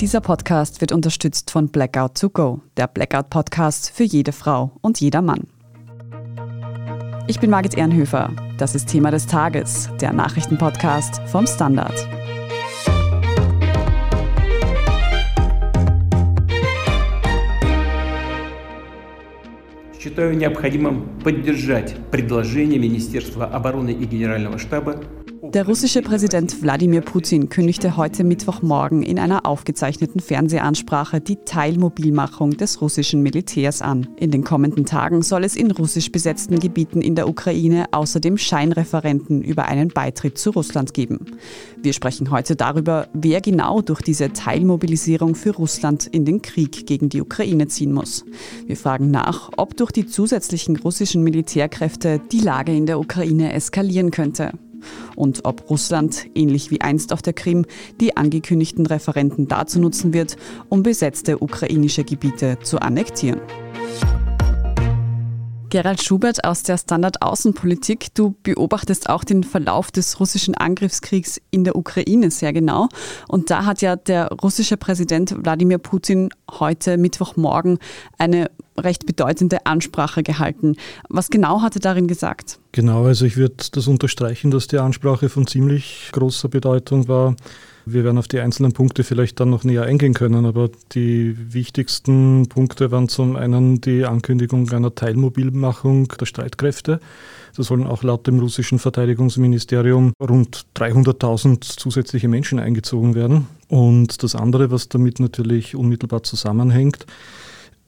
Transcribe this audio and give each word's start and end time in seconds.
Dieser 0.00 0.22
Podcast 0.22 0.80
wird 0.80 0.92
unterstützt 0.92 1.50
von 1.50 1.68
Blackout 1.68 2.18
to 2.18 2.30
Go, 2.30 2.62
der 2.78 2.86
Blackout-Podcast 2.86 3.90
für 3.90 4.04
jede 4.04 4.32
Frau 4.32 4.72
und 4.80 4.98
jeder 4.98 5.20
Mann. 5.20 5.46
Ich 7.26 7.38
bin 7.38 7.50
Margit 7.50 7.76
Ehrenhöfer. 7.76 8.30
Das 8.56 8.74
ist 8.74 8.88
Thema 8.88 9.10
des 9.10 9.26
Tages, 9.26 9.90
der 10.00 10.12
Nachrichtenpodcast 10.12 11.20
vom 11.26 11.46
Standard. 11.46 11.94
Считаю 20.00 20.34
необходимым 20.34 21.20
поддержать 21.22 21.94
предложение 22.10 22.78
Министерства 22.80 23.44
обороны 23.44 23.90
и 23.90 24.06
Генерального 24.06 24.58
штаба 24.58 25.02
der 25.55 25.65
russische 25.65 26.01
Präsident 26.01 26.61
Wladimir 26.61 26.99
Putin 26.99 27.47
kündigte 27.47 27.95
heute 27.95 28.25
Mittwochmorgen 28.25 29.03
in 29.03 29.17
einer 29.17 29.45
aufgezeichneten 29.45 30.19
Fernsehansprache 30.19 31.21
die 31.21 31.37
Teilmobilmachung 31.37 32.57
des 32.57 32.81
russischen 32.81 33.21
Militärs 33.21 33.81
an. 33.81 34.05
In 34.17 34.31
den 34.31 34.43
kommenden 34.43 34.85
Tagen 34.85 35.21
soll 35.21 35.45
es 35.45 35.55
in 35.55 35.71
russisch 35.71 36.11
besetzten 36.11 36.59
Gebieten 36.59 37.01
in 37.01 37.15
der 37.15 37.29
Ukraine 37.29 37.85
außerdem 37.93 38.37
Scheinreferenten 38.37 39.41
über 39.41 39.63
einen 39.63 39.87
Beitritt 39.87 40.37
zu 40.37 40.49
Russland 40.49 40.93
geben. 40.93 41.37
Wir 41.81 41.93
sprechen 41.93 42.31
heute 42.31 42.57
darüber, 42.57 43.07
wer 43.13 43.39
genau 43.39 43.79
durch 43.79 44.01
diese 44.01 44.33
Teilmobilisierung 44.33 45.35
für 45.35 45.51
Russland 45.51 46.05
in 46.05 46.25
den 46.25 46.41
Krieg 46.41 46.85
gegen 46.85 47.07
die 47.07 47.21
Ukraine 47.21 47.69
ziehen 47.69 47.93
muss. 47.93 48.25
Wir 48.67 48.75
fragen 48.75 49.09
nach, 49.09 49.51
ob 49.55 49.77
durch 49.77 49.93
die 49.93 50.05
zusätzlichen 50.05 50.75
russischen 50.75 51.23
Militärkräfte 51.23 52.19
die 52.33 52.41
Lage 52.41 52.75
in 52.75 52.87
der 52.87 52.99
Ukraine 52.99 53.53
eskalieren 53.53 54.11
könnte 54.11 54.51
und 55.15 55.45
ob 55.45 55.69
Russland, 55.69 56.27
ähnlich 56.35 56.71
wie 56.71 56.81
einst 56.81 57.13
auf 57.13 57.21
der 57.21 57.33
Krim, 57.33 57.65
die 57.99 58.17
angekündigten 58.17 58.85
Referenten 58.85 59.47
dazu 59.47 59.79
nutzen 59.79 60.13
wird, 60.13 60.37
um 60.69 60.83
besetzte 60.83 61.41
ukrainische 61.41 62.03
Gebiete 62.03 62.57
zu 62.63 62.79
annektieren. 62.79 63.41
Gerald 65.75 66.01
Schubert 66.01 66.45
aus 66.45 66.63
der 66.63 66.77
Standard 66.77 67.21
Außenpolitik. 67.21 68.13
Du 68.13 68.33
beobachtest 68.43 69.09
auch 69.09 69.25
den 69.25 69.43
Verlauf 69.43 69.91
des 69.91 70.21
russischen 70.21 70.55
Angriffskriegs 70.55 71.41
in 71.51 71.65
der 71.65 71.75
Ukraine 71.75 72.31
sehr 72.31 72.53
genau. 72.53 72.87
Und 73.27 73.49
da 73.49 73.65
hat 73.65 73.81
ja 73.81 73.97
der 73.97 74.29
russische 74.41 74.77
Präsident 74.77 75.35
Wladimir 75.37 75.77
Putin 75.77 76.29
heute 76.49 76.95
Mittwochmorgen 76.95 77.79
eine 78.17 78.49
recht 78.77 79.05
bedeutende 79.05 79.65
Ansprache 79.65 80.23
gehalten. 80.23 80.77
Was 81.09 81.29
genau 81.29 81.61
hat 81.61 81.75
er 81.75 81.81
darin 81.81 82.07
gesagt? 82.07 82.57
Genau, 82.71 83.03
also 83.03 83.25
ich 83.25 83.35
würde 83.35 83.55
das 83.73 83.87
unterstreichen, 83.87 84.51
dass 84.51 84.67
die 84.67 84.77
Ansprache 84.77 85.27
von 85.27 85.45
ziemlich 85.45 86.07
großer 86.13 86.47
Bedeutung 86.47 87.09
war. 87.09 87.35
Wir 87.85 88.03
werden 88.03 88.17
auf 88.17 88.27
die 88.27 88.39
einzelnen 88.39 88.73
Punkte 88.73 89.03
vielleicht 89.03 89.39
dann 89.39 89.51
noch 89.51 89.63
näher 89.63 89.83
eingehen 89.83 90.15
können, 90.15 90.45
aber 90.45 90.69
die 90.93 91.35
wichtigsten 91.53 92.47
Punkte 92.49 92.89
waren 92.91 93.07
zum 93.09 93.35
einen 93.35 93.79
die 93.79 94.05
Ankündigung 94.05 94.71
einer 94.71 94.95
Teilmobilmachung 94.95 96.07
der 96.19 96.25
Streitkräfte. 96.25 96.99
Da 97.55 97.63
sollen 97.63 97.85
auch 97.85 98.01
laut 98.01 98.25
dem 98.25 98.39
russischen 98.39 98.79
Verteidigungsministerium 98.79 100.13
rund 100.19 100.65
300.000 100.75 101.61
zusätzliche 101.61 102.27
Menschen 102.27 102.59
eingezogen 102.59 103.13
werden. 103.13 103.47
Und 103.69 104.23
das 104.23 104.35
andere, 104.35 104.71
was 104.71 104.89
damit 104.89 105.19
natürlich 105.19 105.75
unmittelbar 105.75 106.23
zusammenhängt, 106.23 107.05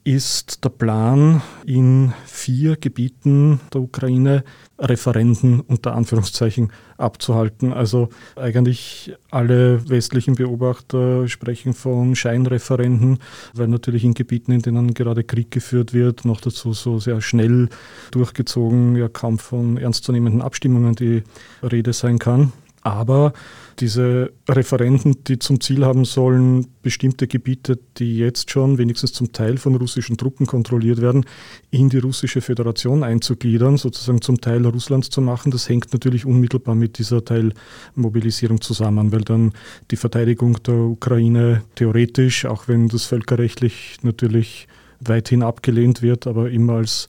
ist 0.04 0.64
der 0.64 0.70
Plan, 0.70 1.42
in 1.66 2.12
vier 2.24 2.76
Gebieten 2.76 3.60
der 3.72 3.82
Ukraine 3.82 4.44
Referenden 4.78 5.60
unter 5.60 5.94
Anführungszeichen 5.94 6.72
abzuhalten. 6.96 7.72
Also 7.72 8.08
eigentlich 8.36 9.14
alle 9.30 9.88
westlichen 9.88 10.34
Beobachter 10.34 11.28
sprechen 11.28 11.74
von 11.74 12.14
Scheinreferenden, 12.14 13.18
weil 13.54 13.68
natürlich 13.68 14.04
in 14.04 14.14
Gebieten, 14.14 14.52
in 14.52 14.62
denen 14.62 14.94
gerade 14.94 15.24
Krieg 15.24 15.50
geführt 15.50 15.92
wird, 15.92 16.24
noch 16.24 16.40
dazu 16.40 16.72
so 16.72 16.98
sehr 16.98 17.20
schnell 17.20 17.68
durchgezogen, 18.10 18.96
ja 18.96 19.08
kaum 19.08 19.38
von 19.38 19.76
ernstzunehmenden 19.76 20.42
Abstimmungen 20.42 20.94
die 20.94 21.22
Rede 21.62 21.92
sein 21.92 22.18
kann. 22.18 22.52
Aber 22.88 23.32
diese 23.80 24.32
Referenten, 24.48 25.22
die 25.24 25.38
zum 25.38 25.60
Ziel 25.60 25.84
haben 25.84 26.04
sollen, 26.04 26.66
bestimmte 26.82 27.28
Gebiete, 27.28 27.78
die 27.98 28.16
jetzt 28.16 28.50
schon 28.50 28.78
wenigstens 28.78 29.12
zum 29.12 29.32
Teil 29.32 29.58
von 29.58 29.76
russischen 29.76 30.16
Truppen 30.16 30.46
kontrolliert 30.46 31.00
werden, 31.00 31.24
in 31.70 31.90
die 31.90 31.98
russische 31.98 32.40
Föderation 32.40 33.04
einzugliedern, 33.04 33.76
sozusagen 33.76 34.22
zum 34.22 34.40
Teil 34.40 34.66
Russlands 34.66 35.10
zu 35.10 35.20
machen, 35.20 35.52
das 35.52 35.68
hängt 35.68 35.92
natürlich 35.92 36.24
unmittelbar 36.24 36.74
mit 36.74 36.98
dieser 36.98 37.24
Teilmobilisierung 37.24 38.60
zusammen, 38.60 39.12
weil 39.12 39.22
dann 39.22 39.52
die 39.90 39.96
Verteidigung 39.96 40.62
der 40.62 40.74
Ukraine 40.74 41.62
theoretisch, 41.74 42.46
auch 42.46 42.68
wenn 42.68 42.88
das 42.88 43.04
völkerrechtlich 43.04 43.98
natürlich 44.02 44.66
weithin 45.00 45.42
abgelehnt 45.42 46.02
wird, 46.02 46.26
aber 46.26 46.50
immer 46.50 46.74
als 46.74 47.06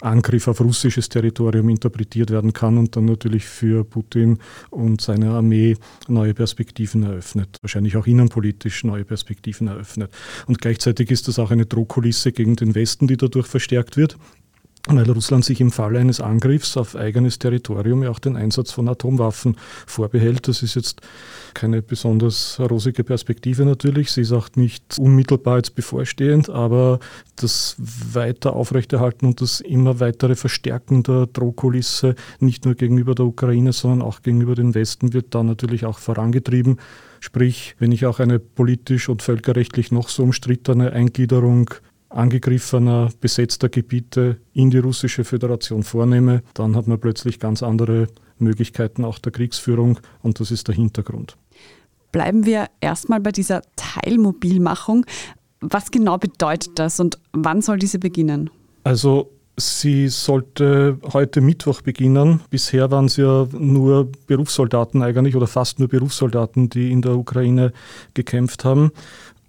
Angriff 0.00 0.48
auf 0.48 0.60
russisches 0.60 1.08
Territorium 1.08 1.68
interpretiert 1.68 2.30
werden 2.30 2.52
kann 2.52 2.78
und 2.78 2.96
dann 2.96 3.06
natürlich 3.06 3.46
für 3.46 3.84
Putin 3.84 4.38
und 4.70 5.00
seine 5.00 5.30
Armee 5.30 5.76
neue 6.06 6.34
Perspektiven 6.34 7.02
eröffnet, 7.02 7.58
wahrscheinlich 7.62 7.96
auch 7.96 8.06
innenpolitisch 8.06 8.84
neue 8.84 9.04
Perspektiven 9.04 9.68
eröffnet. 9.68 10.12
Und 10.46 10.60
gleichzeitig 10.60 11.10
ist 11.10 11.28
das 11.28 11.38
auch 11.38 11.50
eine 11.50 11.66
Drohkulisse 11.66 12.32
gegen 12.32 12.56
den 12.56 12.74
Westen, 12.74 13.06
die 13.06 13.16
dadurch 13.16 13.46
verstärkt 13.46 13.96
wird 13.96 14.16
weil 14.86 15.10
Russland 15.10 15.44
sich 15.44 15.60
im 15.60 15.70
Falle 15.70 15.98
eines 15.98 16.20
Angriffs 16.20 16.76
auf 16.76 16.96
eigenes 16.96 17.38
Territorium 17.38 18.02
ja 18.02 18.10
auch 18.10 18.18
den 18.18 18.36
Einsatz 18.36 18.72
von 18.72 18.88
Atomwaffen 18.88 19.56
vorbehält. 19.86 20.48
Das 20.48 20.62
ist 20.62 20.76
jetzt 20.76 21.00
keine 21.54 21.82
besonders 21.82 22.58
rosige 22.60 23.04
Perspektive 23.04 23.64
natürlich. 23.64 24.12
Sie 24.12 24.22
ist 24.22 24.32
auch 24.32 24.48
nicht 24.54 24.98
unmittelbar 24.98 25.56
jetzt 25.58 25.74
bevorstehend, 25.74 26.48
aber 26.48 27.00
das 27.36 27.76
weiter 27.78 28.54
aufrechterhalten 28.54 29.26
und 29.26 29.40
das 29.40 29.60
immer 29.60 30.00
weitere 30.00 30.36
Verstärken 30.36 31.02
der 31.02 31.26
Drohkulisse 31.26 32.14
nicht 32.40 32.64
nur 32.64 32.74
gegenüber 32.74 33.14
der 33.14 33.26
Ukraine, 33.26 33.72
sondern 33.72 34.02
auch 34.02 34.22
gegenüber 34.22 34.54
dem 34.54 34.74
Westen 34.74 35.12
wird 35.12 35.34
da 35.34 35.42
natürlich 35.42 35.84
auch 35.84 35.98
vorangetrieben. 35.98 36.78
Sprich, 37.20 37.74
wenn 37.78 37.92
ich 37.92 38.06
auch 38.06 38.20
eine 38.20 38.38
politisch 38.38 39.08
und 39.08 39.22
völkerrechtlich 39.22 39.90
noch 39.90 40.08
so 40.08 40.22
umstrittene 40.22 40.92
Eingliederung 40.92 41.70
angegriffener, 42.10 43.10
besetzter 43.20 43.68
Gebiete 43.68 44.38
in 44.52 44.70
die 44.70 44.78
russische 44.78 45.24
Föderation 45.24 45.82
vornehme, 45.82 46.42
dann 46.54 46.76
hat 46.76 46.86
man 46.86 46.98
plötzlich 46.98 47.38
ganz 47.38 47.62
andere 47.62 48.08
Möglichkeiten 48.38 49.04
auch 49.04 49.18
der 49.18 49.32
Kriegsführung 49.32 49.98
und 50.22 50.40
das 50.40 50.50
ist 50.50 50.68
der 50.68 50.74
Hintergrund. 50.74 51.36
Bleiben 52.12 52.46
wir 52.46 52.66
erstmal 52.80 53.20
bei 53.20 53.32
dieser 53.32 53.62
Teilmobilmachung. 53.76 55.04
Was 55.60 55.90
genau 55.90 56.18
bedeutet 56.18 56.78
das 56.78 57.00
und 57.00 57.18
wann 57.32 57.60
soll 57.60 57.78
diese 57.78 57.98
beginnen? 57.98 58.48
Also 58.84 59.30
sie 59.56 60.08
sollte 60.08 60.98
heute 61.12 61.40
Mittwoch 61.40 61.82
beginnen. 61.82 62.40
Bisher 62.48 62.90
waren 62.90 63.06
es 63.06 63.16
ja 63.16 63.46
nur 63.52 64.10
Berufssoldaten 64.26 65.02
eigentlich 65.02 65.36
oder 65.36 65.46
fast 65.46 65.80
nur 65.80 65.88
Berufssoldaten, 65.88 66.70
die 66.70 66.92
in 66.92 67.02
der 67.02 67.16
Ukraine 67.16 67.72
gekämpft 68.14 68.64
haben. 68.64 68.92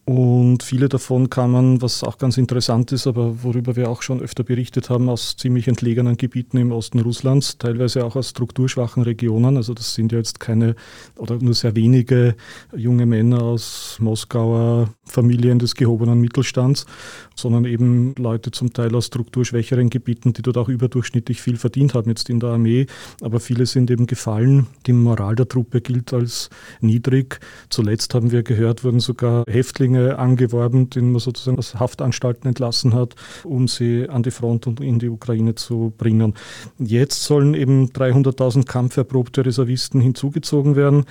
Und 0.10 0.64
viele 0.64 0.90
davon 0.90 1.30
kamen, 1.30 1.84
was 1.84 2.04
auch 2.04 2.18
ganz 2.18 2.40
interessant 2.40 2.92
ist, 2.92 3.06
aber 3.06 3.44
worüber 3.44 3.76
wir 3.76 3.92
auch 3.92 4.02
schon 4.02 4.22
öfter 4.22 4.44
berichtet 4.44 4.90
haben, 4.90 5.08
aus 5.08 5.38
ziemlich 5.38 5.68
entlegenen 5.68 6.18
Gebieten 6.18 6.58
im 6.58 6.72
Osten 6.72 7.00
Russlands, 7.00 7.60
teilweise 7.60 8.04
auch 8.04 8.16
aus 8.16 8.30
strukturschwachen 8.30 9.04
Regionen. 9.04 9.56
Also 9.56 9.76
das 9.76 9.94
sind 9.94 10.12
ja 10.12 10.18
jetzt 10.18 10.40
keine 10.40 10.74
oder 11.16 11.38
nur 11.38 11.54
sehr 11.54 11.76
wenige 11.76 12.34
junge 12.76 13.06
Männer 13.06 13.44
aus 13.44 13.98
Moskauer 14.00 14.90
Familien 15.06 15.60
des 15.60 15.76
gehobenen 15.76 16.20
Mittelstands, 16.20 16.88
sondern 17.36 17.66
eben 17.66 18.16
Leute 18.18 18.50
zum 18.50 18.74
Teil 18.74 18.96
aus 18.96 19.06
strukturschwächeren 19.06 19.92
Gebieten, 19.92 20.34
die 20.34 20.42
dort 20.42 20.58
auch 20.58 20.70
überdurchschnittlich 20.70 21.40
viel 21.40 21.58
verdient 21.58 21.94
haben 21.94 22.10
jetzt 22.10 22.32
in 22.32 22.40
der 22.40 22.50
Armee. 22.50 22.88
Aber 23.22 23.40
viele 23.40 23.68
sind 23.68 23.92
eben 23.92 24.08
gefallen. 24.08 24.66
Die 24.88 24.94
Moral 24.94 25.36
der 25.36 25.48
Truppe 25.48 25.82
gilt 25.82 26.14
als 26.14 26.50
niedrig. 26.82 27.40
Zuletzt 27.70 28.16
haben 28.16 28.32
wir 28.32 28.42
gehört, 28.42 28.84
wurden 28.84 29.00
sogar 29.00 29.44
Häftlinge 29.48 29.99
Flüchtlinge 30.00 30.20
angeworben, 30.20 30.90
denen 30.90 31.12
man 31.12 31.20
sozusagen 31.20 31.58
aus 31.58 31.76
Haftanstalten 31.76 32.48
entlassen 32.48 32.94
hat, 32.94 33.16
um 33.44 33.68
sie 33.68 34.08
an 34.10 34.24
die 34.24 34.32
Front 34.32 34.68
und 34.68 34.80
in 34.80 35.00
die 35.00 35.10
Ukraine 35.10 35.56
zu 35.56 35.94
bringen. 35.98 36.34
Jetzt 36.78 37.24
sollen 37.24 37.54
eben 37.54 37.90
300.000 37.90 38.66
kampferprobte 38.66 39.46
Reservisten 39.46 40.02
hinzugezogen 40.02 40.76
werden. 40.76 41.06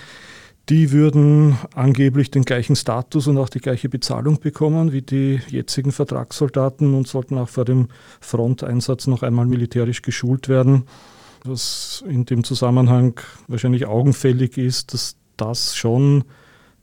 Die 0.69 0.93
würden 0.93 1.57
angeblich 1.75 2.31
den 2.31 2.45
gleichen 2.45 2.77
Status 2.77 3.27
und 3.27 3.39
auch 3.39 3.49
die 3.49 3.61
gleiche 3.61 3.89
Bezahlung 3.89 4.39
bekommen 4.39 4.93
wie 4.93 5.01
die 5.01 5.41
jetzigen 5.49 5.93
Vertragssoldaten 5.93 6.95
und 6.95 7.09
sollten 7.09 7.39
auch 7.39 7.49
vor 7.49 7.65
dem 7.65 7.89
Fronteinsatz 8.21 9.07
noch 9.07 9.23
einmal 9.23 9.47
militärisch 9.47 10.03
geschult 10.03 10.49
werden. 10.49 10.85
Was 11.45 12.05
in 12.07 12.27
dem 12.27 12.45
Zusammenhang 12.45 13.19
wahrscheinlich 13.47 13.87
augenfällig 13.87 14.59
ist, 14.59 14.93
dass 14.93 15.17
das 15.39 15.75
schon 15.75 16.25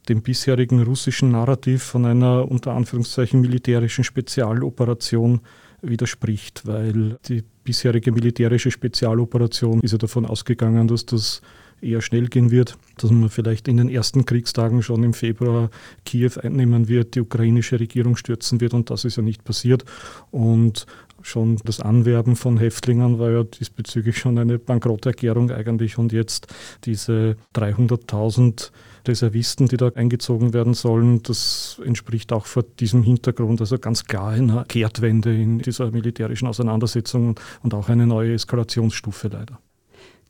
dem 0.05 0.21
bisherigen 0.21 0.83
russischen 0.83 1.31
Narrativ 1.31 1.83
von 1.83 2.05
einer 2.05 2.49
unter 2.49 2.73
Anführungszeichen 2.73 3.41
militärischen 3.41 4.03
Spezialoperation 4.03 5.41
widerspricht, 5.81 6.65
weil 6.65 7.17
die 7.27 7.43
bisherige 7.63 8.11
militärische 8.11 8.71
Spezialoperation 8.71 9.81
ist 9.81 9.91
ja 9.91 9.97
davon 9.97 10.25
ausgegangen, 10.25 10.87
dass 10.87 11.05
das 11.05 11.41
eher 11.81 12.01
schnell 12.01 12.27
gehen 12.27 12.51
wird, 12.51 12.77
dass 12.97 13.11
man 13.11 13.29
vielleicht 13.29 13.67
in 13.67 13.77
den 13.77 13.89
ersten 13.89 14.25
Kriegstagen 14.25 14.81
schon 14.81 15.03
im 15.03 15.13
Februar 15.13 15.69
Kiew 16.05 16.31
einnehmen 16.41 16.87
wird, 16.87 17.15
die 17.15 17.21
ukrainische 17.21 17.79
Regierung 17.79 18.15
stürzen 18.15 18.61
wird 18.61 18.73
und 18.73 18.89
das 18.89 19.05
ist 19.05 19.17
ja 19.17 19.23
nicht 19.23 19.43
passiert. 19.43 19.85
Und 20.31 20.85
schon 21.21 21.57
das 21.65 21.79
Anwerben 21.79 22.35
von 22.35 22.57
Häftlingen 22.57 23.19
war 23.19 23.29
ja 23.31 23.43
diesbezüglich 23.43 24.17
schon 24.17 24.37
eine 24.37 24.57
Bankrotterklärung 24.57 25.51
eigentlich 25.51 25.97
und 25.97 26.13
jetzt 26.13 26.47
diese 26.85 27.35
300.000 27.55 28.71
Reservisten, 29.07 29.67
die 29.67 29.77
da 29.77 29.89
eingezogen 29.95 30.53
werden 30.53 30.73
sollen, 30.73 31.23
das 31.23 31.79
entspricht 31.83 32.33
auch 32.33 32.45
vor 32.45 32.63
diesem 32.63 33.03
Hintergrund 33.03 33.61
also 33.61 33.77
ganz 33.77 34.05
klar 34.05 34.29
einer 34.29 34.65
Kehrtwende 34.65 35.33
in 35.33 35.59
dieser 35.59 35.91
militärischen 35.91 36.47
Auseinandersetzung 36.47 37.39
und 37.63 37.73
auch 37.73 37.89
eine 37.89 38.07
neue 38.07 38.33
Eskalationsstufe 38.33 39.27
leider. 39.27 39.59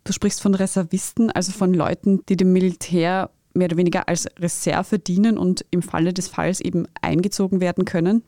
Du 0.03 0.13
sprichst 0.13 0.41
von 0.41 0.53
Reservisten, 0.53 1.31
also 1.31 1.51
von 1.51 1.73
Leuten, 1.73 2.21
die 2.29 2.37
dem 2.37 2.53
Militär 2.53 3.31
mehr 3.55 3.65
oder 3.65 3.77
weniger 3.77 4.07
als 4.07 4.27
Reserve 4.37 4.99
dienen 4.99 5.37
und 5.37 5.65
im 5.71 5.81
Falle 5.81 6.13
des 6.13 6.27
Falls 6.27 6.59
eben 6.61 6.87
eingezogen 7.01 7.61
werden 7.61 7.85
können. 7.85 8.23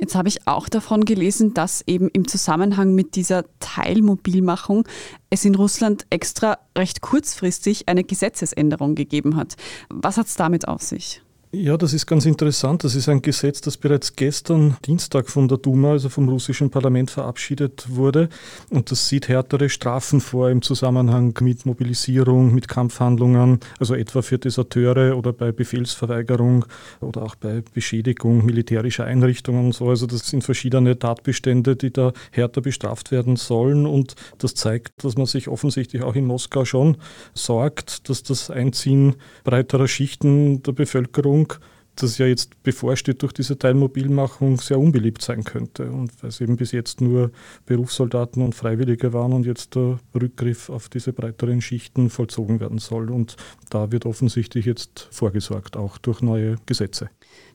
Jetzt 0.00 0.14
habe 0.14 0.28
ich 0.28 0.46
auch 0.46 0.70
davon 0.70 1.04
gelesen, 1.04 1.52
dass 1.52 1.84
eben 1.86 2.08
im 2.08 2.26
Zusammenhang 2.26 2.94
mit 2.94 3.16
dieser 3.16 3.44
Teilmobilmachung 3.60 4.88
es 5.28 5.44
in 5.44 5.54
Russland 5.54 6.06
extra 6.08 6.58
recht 6.76 7.02
kurzfristig 7.02 7.86
eine 7.86 8.02
Gesetzesänderung 8.02 8.94
gegeben 8.94 9.36
hat. 9.36 9.56
Was 9.90 10.16
hat 10.16 10.26
es 10.26 10.36
damit 10.36 10.66
auf 10.66 10.80
sich? 10.80 11.20
Ja, 11.52 11.76
das 11.76 11.94
ist 11.94 12.06
ganz 12.06 12.26
interessant. 12.26 12.84
Das 12.84 12.94
ist 12.94 13.08
ein 13.08 13.22
Gesetz, 13.22 13.60
das 13.60 13.76
bereits 13.76 14.14
gestern 14.14 14.76
Dienstag 14.86 15.28
von 15.28 15.48
der 15.48 15.58
Duma, 15.58 15.90
also 15.90 16.08
vom 16.08 16.28
russischen 16.28 16.70
Parlament, 16.70 17.10
verabschiedet 17.10 17.86
wurde. 17.88 18.28
Und 18.68 18.92
das 18.92 19.08
sieht 19.08 19.26
härtere 19.26 19.68
Strafen 19.68 20.20
vor 20.20 20.48
im 20.48 20.62
Zusammenhang 20.62 21.36
mit 21.40 21.66
Mobilisierung, 21.66 22.54
mit 22.54 22.68
Kampfhandlungen, 22.68 23.58
also 23.80 23.96
etwa 23.96 24.22
für 24.22 24.38
Deserteure 24.38 25.16
oder 25.16 25.32
bei 25.32 25.50
Befehlsverweigerung 25.50 26.66
oder 27.00 27.22
auch 27.22 27.34
bei 27.34 27.64
Beschädigung 27.74 28.46
militärischer 28.46 29.06
Einrichtungen 29.06 29.66
und 29.66 29.74
so. 29.74 29.88
Also 29.88 30.06
das 30.06 30.28
sind 30.28 30.44
verschiedene 30.44 31.00
Tatbestände, 31.00 31.74
die 31.74 31.92
da 31.92 32.12
härter 32.30 32.60
bestraft 32.60 33.10
werden 33.10 33.34
sollen. 33.34 33.86
Und 33.86 34.14
das 34.38 34.54
zeigt, 34.54 35.02
dass 35.02 35.16
man 35.16 35.26
sich 35.26 35.48
offensichtlich 35.48 36.04
auch 36.04 36.14
in 36.14 36.26
Moskau 36.26 36.64
schon 36.64 36.96
sorgt, 37.34 38.08
dass 38.08 38.22
das 38.22 38.50
Einziehen 38.50 39.16
breiterer 39.42 39.88
Schichten 39.88 40.62
der 40.62 40.70
Bevölkerung 40.70 41.39
Regierung, 41.40 41.54
das 41.96 42.18
ja 42.18 42.26
jetzt 42.26 42.62
bevorsteht 42.62 43.20
durch 43.22 43.32
diese 43.32 43.58
Teilmobilmachung, 43.58 44.58
sehr 44.58 44.78
unbeliebt 44.78 45.20
sein 45.20 45.44
könnte. 45.44 45.90
Und 45.90 46.22
weil 46.22 46.30
es 46.30 46.40
eben 46.40 46.56
bis 46.56 46.72
jetzt 46.72 47.00
nur 47.00 47.30
Berufssoldaten 47.66 48.42
und 48.42 48.54
Freiwillige 48.54 49.12
waren 49.12 49.32
und 49.32 49.44
jetzt 49.44 49.74
der 49.74 49.98
Rückgriff 50.14 50.70
auf 50.70 50.88
diese 50.88 51.12
breiteren 51.12 51.60
Schichten 51.60 52.08
vollzogen 52.08 52.60
werden 52.60 52.78
soll. 52.78 53.10
Und 53.10 53.36
da 53.68 53.92
wird 53.92 54.06
offensichtlich 54.06 54.64
jetzt 54.64 55.08
vorgesorgt, 55.10 55.76
auch 55.76 55.98
durch 55.98 56.22
neue 56.22 56.56
Gesetze. 56.64 57.10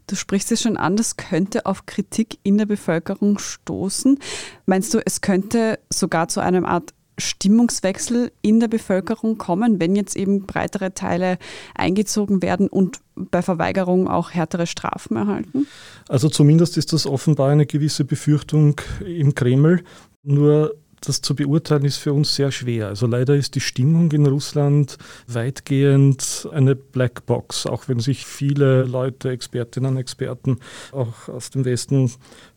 Du 0.07 0.15
sprichst 0.15 0.51
es 0.51 0.61
schon 0.61 0.77
an, 0.77 0.95
das 0.95 1.17
könnte 1.17 1.65
auf 1.65 1.87
Kritik 1.87 2.37
in 2.43 2.59
der 2.59 2.67
Bevölkerung 2.67 3.39
stoßen. 3.39 4.19
Meinst 4.67 4.93
du, 4.93 4.99
es 5.03 5.21
könnte 5.21 5.79
sogar 5.91 6.27
zu 6.27 6.41
einem 6.41 6.65
Art 6.65 6.93
Stimmungswechsel 7.17 8.31
in 8.41 8.59
der 8.59 8.67
Bevölkerung 8.67 9.37
kommen, 9.37 9.79
wenn 9.79 9.95
jetzt 9.95 10.15
eben 10.15 10.45
breitere 10.45 10.93
Teile 10.93 11.37
eingezogen 11.73 12.41
werden 12.41 12.67
und 12.67 12.99
bei 13.15 13.41
Verweigerung 13.41 14.07
auch 14.07 14.31
härtere 14.31 14.67
Strafen 14.67 15.15
erhalten? 15.17 15.67
Also 16.09 16.29
zumindest 16.29 16.77
ist 16.77 16.93
das 16.93 17.05
offenbar 17.05 17.49
eine 17.49 17.65
gewisse 17.65 18.05
Befürchtung 18.05 18.81
im 19.05 19.35
Kreml. 19.35 19.83
Nur 20.23 20.75
das 21.01 21.21
zu 21.21 21.35
beurteilen 21.35 21.85
ist 21.85 21.97
für 21.97 22.13
uns 22.13 22.35
sehr 22.35 22.51
schwer. 22.51 22.87
Also 22.87 23.07
leider 23.07 23.35
ist 23.35 23.55
die 23.55 23.59
Stimmung 23.59 24.11
in 24.11 24.25
Russland 24.25 24.97
weitgehend 25.27 26.47
eine 26.51 26.75
Blackbox, 26.75 27.67
auch 27.67 27.87
wenn 27.87 27.99
sich 27.99 28.25
viele 28.25 28.83
Leute, 28.83 29.29
Expertinnen 29.29 29.91
und 29.91 29.97
Experten 29.97 30.57
auch 30.91 31.29
aus 31.29 31.49
dem 31.49 31.65
Westen 31.65 32.11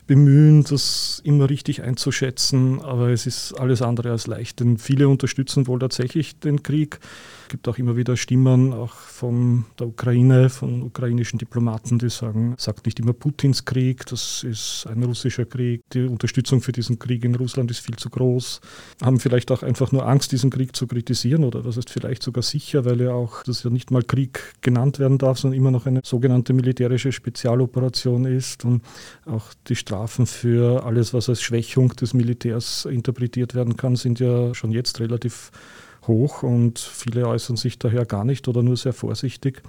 bemühen, 0.08 0.64
das 0.64 1.20
immer 1.22 1.48
richtig 1.48 1.82
einzuschätzen, 1.82 2.80
aber 2.80 3.10
es 3.10 3.26
ist 3.26 3.52
alles 3.52 3.82
andere 3.82 4.10
als 4.10 4.26
leicht, 4.26 4.58
denn 4.58 4.78
viele 4.78 5.08
unterstützen 5.08 5.68
wohl 5.68 5.78
tatsächlich 5.78 6.40
den 6.40 6.64
Krieg. 6.64 6.98
Es 7.48 7.52
gibt 7.52 7.66
auch 7.66 7.78
immer 7.78 7.96
wieder 7.96 8.14
Stimmen, 8.18 8.74
auch 8.74 8.92
von 8.92 9.64
der 9.78 9.86
Ukraine, 9.86 10.50
von 10.50 10.82
ukrainischen 10.82 11.38
Diplomaten, 11.38 11.98
die 11.98 12.10
sagen, 12.10 12.54
sagt 12.58 12.84
nicht 12.84 13.00
immer 13.00 13.14
Putins 13.14 13.64
Krieg, 13.64 14.04
das 14.04 14.42
ist 14.42 14.86
ein 14.86 15.02
russischer 15.02 15.46
Krieg. 15.46 15.80
Die 15.94 16.02
Unterstützung 16.02 16.60
für 16.60 16.72
diesen 16.72 16.98
Krieg 16.98 17.24
in 17.24 17.34
Russland 17.34 17.70
ist 17.70 17.78
viel 17.78 17.96
zu 17.96 18.10
groß. 18.10 18.60
Haben 19.02 19.18
vielleicht 19.18 19.50
auch 19.50 19.62
einfach 19.62 19.92
nur 19.92 20.06
Angst, 20.06 20.30
diesen 20.32 20.50
Krieg 20.50 20.76
zu 20.76 20.86
kritisieren 20.86 21.42
oder 21.42 21.62
das 21.62 21.78
ist 21.78 21.88
vielleicht 21.88 22.22
sogar 22.22 22.42
sicher, 22.42 22.84
weil 22.84 23.00
ja 23.00 23.12
auch 23.12 23.42
das 23.44 23.62
ja 23.62 23.70
nicht 23.70 23.90
mal 23.90 24.02
Krieg 24.02 24.52
genannt 24.60 24.98
werden 24.98 25.16
darf, 25.16 25.38
sondern 25.38 25.58
immer 25.58 25.70
noch 25.70 25.86
eine 25.86 26.02
sogenannte 26.04 26.52
militärische 26.52 27.12
Spezialoperation 27.12 28.26
ist 28.26 28.66
und 28.66 28.82
auch 29.24 29.54
die 29.68 29.76
Strafen 29.76 30.26
für 30.26 30.84
alles, 30.84 31.14
was 31.14 31.30
als 31.30 31.40
Schwächung 31.40 31.96
des 31.96 32.12
Militärs 32.12 32.84
interpretiert 32.84 33.54
werden 33.54 33.78
kann, 33.78 33.96
sind 33.96 34.20
ja 34.20 34.54
schon 34.54 34.70
jetzt 34.70 35.00
relativ 35.00 35.50
hoch 36.06 36.42
und 36.42 36.78
viele 36.78 37.26
äußern 37.26 37.56
sich 37.56 37.78
daher 37.78 38.04
gar 38.06 38.24
nicht 38.24 38.48
oder 38.48 38.62
nur 38.62 38.76
sehr 38.76 38.92
vorsichtig. 38.92 39.62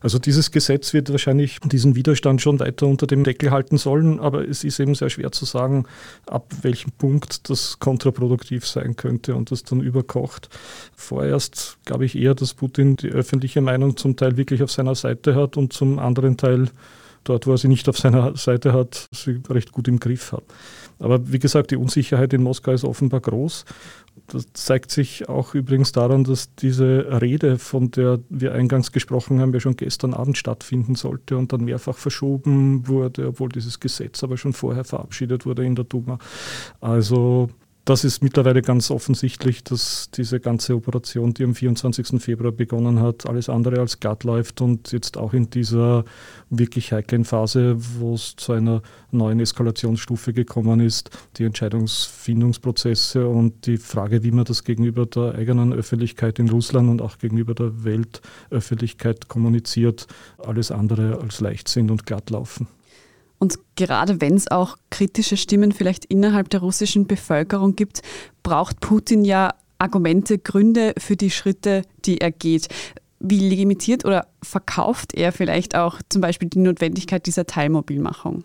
Also 0.00 0.18
dieses 0.18 0.50
Gesetz 0.50 0.92
wird 0.92 1.10
wahrscheinlich 1.10 1.60
diesen 1.60 1.94
Widerstand 1.94 2.42
schon 2.42 2.60
weiter 2.60 2.86
unter 2.86 3.06
dem 3.06 3.24
Deckel 3.24 3.50
halten 3.50 3.78
sollen, 3.78 4.20
aber 4.20 4.48
es 4.48 4.64
ist 4.64 4.80
eben 4.80 4.94
sehr 4.94 5.10
schwer 5.10 5.32
zu 5.32 5.44
sagen, 5.44 5.86
ab 6.26 6.52
welchem 6.62 6.92
Punkt 6.92 7.48
das 7.50 7.78
kontraproduktiv 7.78 8.66
sein 8.66 8.96
könnte 8.96 9.34
und 9.34 9.50
das 9.50 9.62
dann 9.62 9.80
überkocht. 9.80 10.48
Vorerst 10.96 11.78
glaube 11.84 12.04
ich 12.04 12.16
eher, 12.16 12.34
dass 12.34 12.54
Putin 12.54 12.96
die 12.96 13.08
öffentliche 13.08 13.60
Meinung 13.60 13.96
zum 13.96 14.16
Teil 14.16 14.36
wirklich 14.36 14.62
auf 14.62 14.70
seiner 14.70 14.94
Seite 14.94 15.34
hat 15.34 15.56
und 15.56 15.72
zum 15.72 15.98
anderen 15.98 16.36
Teil 16.36 16.70
dort, 17.24 17.46
wo 17.46 17.52
er 17.52 17.58
sie 17.58 17.68
nicht 17.68 17.88
auf 17.88 17.98
seiner 17.98 18.36
Seite 18.36 18.72
hat, 18.72 19.08
sie 19.12 19.40
recht 19.48 19.72
gut 19.72 19.88
im 19.88 19.98
Griff 19.98 20.32
hat. 20.32 20.44
Aber 20.98 21.32
wie 21.32 21.38
gesagt, 21.38 21.70
die 21.70 21.76
Unsicherheit 21.76 22.32
in 22.32 22.42
Moskau 22.42 22.72
ist 22.72 22.84
offenbar 22.84 23.20
groß. 23.20 23.64
Das 24.28 24.46
zeigt 24.52 24.90
sich 24.90 25.28
auch 25.28 25.54
übrigens 25.54 25.92
daran, 25.92 26.24
dass 26.24 26.54
diese 26.54 27.20
Rede, 27.20 27.58
von 27.58 27.90
der 27.90 28.20
wir 28.28 28.54
eingangs 28.54 28.92
gesprochen 28.92 29.40
haben, 29.40 29.52
ja 29.52 29.60
schon 29.60 29.76
gestern 29.76 30.14
Abend 30.14 30.38
stattfinden 30.38 30.94
sollte 30.94 31.36
und 31.36 31.52
dann 31.52 31.64
mehrfach 31.64 31.96
verschoben 31.96 32.86
wurde, 32.86 33.28
obwohl 33.28 33.48
dieses 33.48 33.80
Gesetz 33.80 34.22
aber 34.22 34.36
schon 34.36 34.52
vorher 34.52 34.84
verabschiedet 34.84 35.46
wurde 35.46 35.64
in 35.64 35.74
der 35.74 35.84
Duma. 35.84 36.18
Also 36.80 37.50
das 37.84 38.02
ist 38.02 38.22
mittlerweile 38.22 38.62
ganz 38.62 38.90
offensichtlich, 38.90 39.62
dass 39.62 40.08
diese 40.10 40.40
ganze 40.40 40.74
Operation, 40.74 41.34
die 41.34 41.44
am 41.44 41.54
24. 41.54 42.22
Februar 42.22 42.50
begonnen 42.50 43.00
hat, 43.00 43.28
alles 43.28 43.50
andere 43.50 43.78
als 43.78 44.00
glatt 44.00 44.24
läuft 44.24 44.62
und 44.62 44.90
jetzt 44.92 45.18
auch 45.18 45.34
in 45.34 45.50
dieser 45.50 46.04
wirklich 46.48 46.92
heiklen 46.92 47.26
Phase, 47.26 47.76
wo 47.98 48.14
es 48.14 48.36
zu 48.36 48.52
einer 48.52 48.80
neuen 49.10 49.38
Eskalationsstufe 49.38 50.32
gekommen 50.32 50.80
ist, 50.80 51.10
die 51.36 51.44
Entscheidungsfindungsprozesse 51.44 53.28
und 53.28 53.66
die 53.66 53.76
Frage, 53.76 54.22
wie 54.22 54.30
man 54.30 54.46
das 54.46 54.64
gegenüber 54.64 55.04
der 55.04 55.34
eigenen 55.34 55.74
Öffentlichkeit 55.74 56.38
in 56.38 56.48
Russland 56.48 56.88
und 56.88 57.02
auch 57.02 57.18
gegenüber 57.18 57.54
der 57.54 57.84
Weltöffentlichkeit 57.84 59.28
kommuniziert, 59.28 60.06
alles 60.38 60.70
andere 60.70 61.20
als 61.20 61.40
leicht 61.40 61.68
sind 61.68 61.90
und 61.90 62.06
glatt 62.06 62.30
laufen. 62.30 62.66
Und 63.38 63.58
gerade 63.76 64.20
wenn 64.20 64.34
es 64.34 64.50
auch 64.50 64.76
kritische 64.90 65.36
Stimmen 65.36 65.72
vielleicht 65.72 66.04
innerhalb 66.04 66.50
der 66.50 66.60
russischen 66.60 67.06
Bevölkerung 67.06 67.76
gibt, 67.76 68.02
braucht 68.42 68.80
Putin 68.80 69.24
ja 69.24 69.54
Argumente, 69.78 70.38
Gründe 70.38 70.94
für 70.98 71.16
die 71.16 71.30
Schritte, 71.30 71.82
die 72.04 72.20
er 72.20 72.30
geht. 72.30 72.68
Wie 73.20 73.40
legitimiert 73.40 74.04
oder 74.04 74.26
verkauft 74.42 75.14
er 75.14 75.32
vielleicht 75.32 75.74
auch 75.74 76.00
zum 76.08 76.20
Beispiel 76.20 76.48
die 76.48 76.58
Notwendigkeit 76.58 77.26
dieser 77.26 77.46
Teilmobilmachung? 77.46 78.44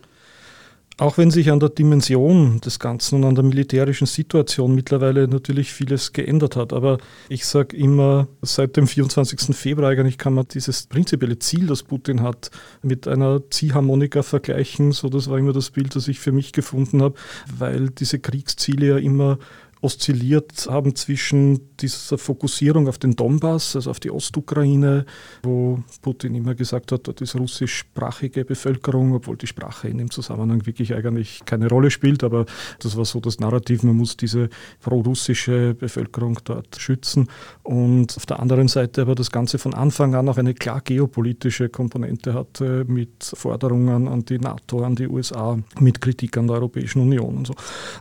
Auch 0.99 1.17
wenn 1.17 1.31
sich 1.31 1.49
an 1.49 1.61
der 1.61 1.69
Dimension 1.69 2.59
des 2.59 2.77
Ganzen 2.77 3.15
und 3.15 3.23
an 3.23 3.35
der 3.35 3.45
militärischen 3.45 4.05
Situation 4.05 4.75
mittlerweile 4.75 5.29
natürlich 5.29 5.71
vieles 5.71 6.11
geändert 6.11 6.57
hat. 6.57 6.73
Aber 6.73 6.97
ich 7.29 7.45
sage 7.45 7.77
immer, 7.77 8.27
seit 8.41 8.75
dem 8.75 8.85
24. 8.85 9.55
Februar 9.55 9.91
eigentlich 9.91 10.17
kann 10.17 10.33
man 10.33 10.45
dieses 10.49 10.87
prinzipielle 10.87 11.39
Ziel, 11.39 11.67
das 11.67 11.83
Putin 11.83 12.21
hat, 12.21 12.51
mit 12.81 13.07
einer 13.07 13.49
Ziehharmonika 13.49 14.23
vergleichen. 14.23 14.91
So, 14.91 15.07
das 15.07 15.29
war 15.29 15.37
immer 15.37 15.53
das 15.53 15.71
Bild, 15.71 15.95
das 15.95 16.09
ich 16.09 16.19
für 16.19 16.33
mich 16.33 16.51
gefunden 16.51 17.01
habe, 17.01 17.15
weil 17.57 17.91
diese 17.91 18.19
Kriegsziele 18.19 18.87
ja 18.87 18.97
immer 18.97 19.39
oszilliert 19.81 20.67
haben 20.69 20.95
zwischen 20.95 21.75
dieser 21.77 22.17
Fokussierung 22.17 22.87
auf 22.87 22.97
den 22.97 23.15
Donbass, 23.15 23.75
also 23.75 23.89
auf 23.91 23.99
die 23.99 24.11
Ostukraine, 24.11 25.05
wo 25.43 25.79
Putin 26.01 26.35
immer 26.35 26.55
gesagt 26.55 26.91
hat, 26.91 27.07
dort 27.07 27.21
ist 27.21 27.35
russischsprachige 27.35 28.43
Bevölkerung, 28.43 29.13
obwohl 29.13 29.37
die 29.37 29.47
Sprache 29.47 29.87
in 29.87 29.97
dem 29.97 30.11
Zusammenhang 30.11 30.65
wirklich 30.65 30.93
eigentlich 30.93 31.41
keine 31.45 31.69
Rolle 31.69 31.91
spielt, 31.91 32.23
aber 32.23 32.45
das 32.79 32.97
war 32.97 33.05
so 33.05 33.19
das 33.19 33.39
Narrativ, 33.39 33.83
man 33.83 33.95
muss 33.95 34.17
diese 34.17 34.49
pro-russische 34.81 35.73
Bevölkerung 35.75 36.37
dort 36.43 36.75
schützen. 36.79 37.29
Und 37.63 38.17
auf 38.17 38.25
der 38.25 38.39
anderen 38.39 38.67
Seite 38.67 39.01
aber 39.03 39.15
das 39.15 39.31
Ganze 39.31 39.59
von 39.59 39.73
Anfang 39.73 40.15
an 40.15 40.27
auch 40.27 40.37
eine 40.37 40.53
klar 40.53 40.81
geopolitische 40.81 41.69
Komponente 41.69 42.33
hatte 42.33 42.85
mit 42.87 43.23
Forderungen 43.23 44.07
an 44.07 44.25
die 44.25 44.39
NATO, 44.39 44.83
an 44.83 44.95
die 44.95 45.07
USA, 45.07 45.57
mit 45.79 46.01
Kritik 46.01 46.37
an 46.37 46.47
der 46.47 46.57
Europäischen 46.57 47.01
Union 47.01 47.37
und 47.37 47.47
so. 47.47 47.53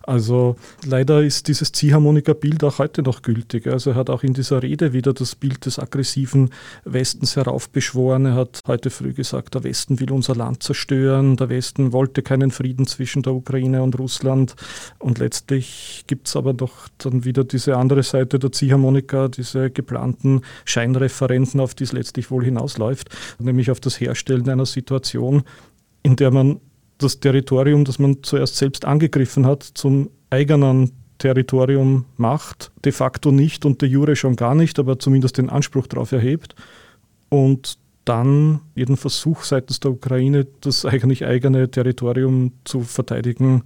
Also 0.03 0.57
leider 0.85 1.23
ist 1.23 1.49
dieses 1.49 1.68
dieses 1.69 1.73
Ziehharmonika-Bild 1.73 2.65
auch 2.65 2.79
heute 2.79 3.03
noch 3.03 3.23
gültig. 3.23 3.67
Also 3.67 3.91
er 3.91 3.97
hat 3.97 4.11
auch 4.11 4.23
in 4.23 4.33
dieser 4.33 4.63
Rede 4.63 4.93
wieder 4.93 5.13
das 5.13 5.35
Bild 5.35 5.67
des 5.67 5.79
aggressiven 5.79 6.51
Westens 6.85 7.37
heraufbeschworen. 7.37 8.27
Er 8.27 8.35
hat 8.35 8.61
heute 8.67 8.91
früh 8.91 9.13
gesagt, 9.13 9.55
der 9.55 9.65
Westen 9.65 10.01
will 10.01 10.11
unser 10.13 10.35
Land 10.35 10.63
zerstören, 10.63 11.37
der 11.37 11.49
Westen 11.49 11.93
wollte 11.93 12.23
keinen 12.23 12.51
Frieden 12.51 12.87
zwischen 12.87 13.23
der 13.23 13.35
Ukraine 13.35 13.83
und 13.83 13.99
Russland. 13.99 14.55
Und 14.99 15.19
letztlich 15.19 16.05
gibt 16.07 16.29
es 16.29 16.37
aber 16.37 16.55
doch 16.55 16.89
dann 16.99 17.25
wieder 17.25 17.45
diese 17.45 17.77
andere 17.77 18.03
Seite 18.03 18.39
der 18.39 18.53
Ziehharmonika, 18.53 19.29
diese 19.29 19.71
geplanten 19.71 20.43
Scheinreferenten, 20.65 21.61
auf 21.61 21.75
die 21.75 21.85
es 21.85 21.93
letztlich 21.93 22.31
wohl 22.31 22.45
hinausläuft, 22.45 23.09
nämlich 23.39 23.71
auf 23.71 23.81
das 23.81 24.01
Herstellen 24.01 24.49
einer 24.49 24.67
Situation, 24.67 25.43
in 26.03 26.17
der 26.17 26.31
man 26.31 26.61
das 26.99 27.21
Territorium, 27.21 27.85
das 27.85 27.99
man 27.99 28.23
zuerst 28.23 28.57
selbst 28.57 28.85
angegriffen 28.85 29.47
hat, 29.47 29.63
zum 29.63 30.11
eigenen 30.31 30.93
Territorium 31.19 32.05
macht, 32.17 32.71
de 32.85 32.93
facto 32.93 33.31
nicht 33.31 33.65
und 33.65 33.83
de 33.83 33.89
jure 33.89 34.17
schon 34.17 34.37
gar 34.37 34.55
nicht, 34.55 34.79
aber 34.79 34.99
zumindest 34.99 35.39
den 35.39 35.51
Anspruch 35.51 35.87
darauf 35.87 36.13
erhebt 36.13 36.55
und 37.29 37.79
dann 38.05 38.61
jeden 38.75 38.97
Versuch 38.97 39.43
seitens 39.43 39.81
der 39.81 39.91
Ukraine, 39.91 40.47
das 40.63 40.85
eigentlich 40.85 41.27
eigene 41.27 41.71
Territorium 41.71 42.53
zu 42.65 42.81
verteidigen, 42.81 43.65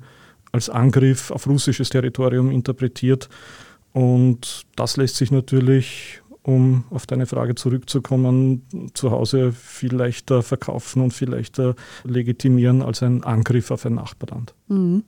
als 0.50 0.68
Angriff 0.68 1.30
auf 1.30 1.46
russisches 1.46 1.90
Territorium 1.90 2.50
interpretiert. 2.50 3.28
Und 3.92 4.66
das 4.74 4.96
lässt 4.96 5.16
sich 5.16 5.30
natürlich 5.30 6.22
um 6.42 6.84
auf 6.90 7.06
deine 7.06 7.26
Frage 7.26 7.54
zurückzukommen, 7.54 8.66
zu 8.94 9.12
Hause 9.12 9.52
viel 9.52 9.94
leichter 9.94 10.42
verkaufen 10.42 11.00
und 11.00 11.12
viel 11.12 11.30
leichter 11.30 11.76
legitimieren 12.04 12.82
als 12.82 13.02
ein 13.02 13.22
Angriff 13.22 13.70
auf 13.70 13.86
ein 13.86 13.94
Nachbarland. 13.94 14.52
Mhm. 14.66 15.04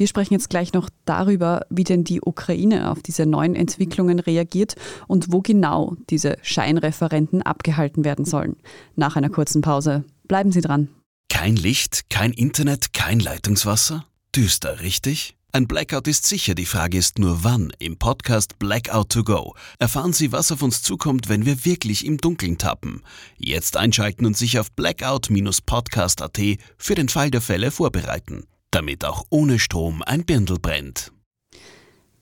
Wir 0.00 0.06
sprechen 0.06 0.32
jetzt 0.32 0.48
gleich 0.48 0.72
noch 0.72 0.88
darüber, 1.04 1.66
wie 1.68 1.84
denn 1.84 2.04
die 2.04 2.22
Ukraine 2.22 2.90
auf 2.90 3.02
diese 3.02 3.26
neuen 3.26 3.54
Entwicklungen 3.54 4.18
reagiert 4.18 4.74
und 5.08 5.30
wo 5.30 5.42
genau 5.42 5.94
diese 6.08 6.38
Scheinreferenten 6.40 7.42
abgehalten 7.42 8.02
werden 8.02 8.24
sollen. 8.24 8.56
Nach 8.96 9.16
einer 9.16 9.28
kurzen 9.28 9.60
Pause. 9.60 10.04
Bleiben 10.26 10.52
Sie 10.52 10.62
dran. 10.62 10.88
Kein 11.28 11.54
Licht, 11.54 12.08
kein 12.08 12.32
Internet, 12.32 12.94
kein 12.94 13.20
Leitungswasser? 13.20 14.06
Düster, 14.34 14.80
richtig? 14.80 15.36
Ein 15.52 15.66
Blackout 15.66 16.06
ist 16.06 16.26
sicher, 16.26 16.54
die 16.54 16.64
Frage 16.64 16.96
ist 16.96 17.18
nur 17.18 17.42
wann. 17.42 17.72
Im 17.80 17.98
Podcast 17.98 18.60
Blackout 18.60 19.10
to 19.10 19.24
Go 19.24 19.56
erfahren 19.80 20.12
Sie, 20.12 20.30
was 20.30 20.52
auf 20.52 20.62
uns 20.62 20.80
zukommt, 20.82 21.28
wenn 21.28 21.44
wir 21.44 21.64
wirklich 21.64 22.06
im 22.06 22.18
Dunkeln 22.18 22.56
tappen. 22.56 23.02
Jetzt 23.36 23.76
einschalten 23.76 24.26
und 24.26 24.36
sich 24.36 24.60
auf 24.60 24.70
blackout-podcast.at 24.72 26.40
für 26.78 26.94
den 26.94 27.08
Fall 27.08 27.32
der 27.32 27.40
Fälle 27.40 27.72
vorbereiten, 27.72 28.44
damit 28.70 29.04
auch 29.04 29.24
ohne 29.30 29.58
Strom 29.58 30.02
ein 30.02 30.24
Birndl 30.24 30.58
brennt. 30.58 31.12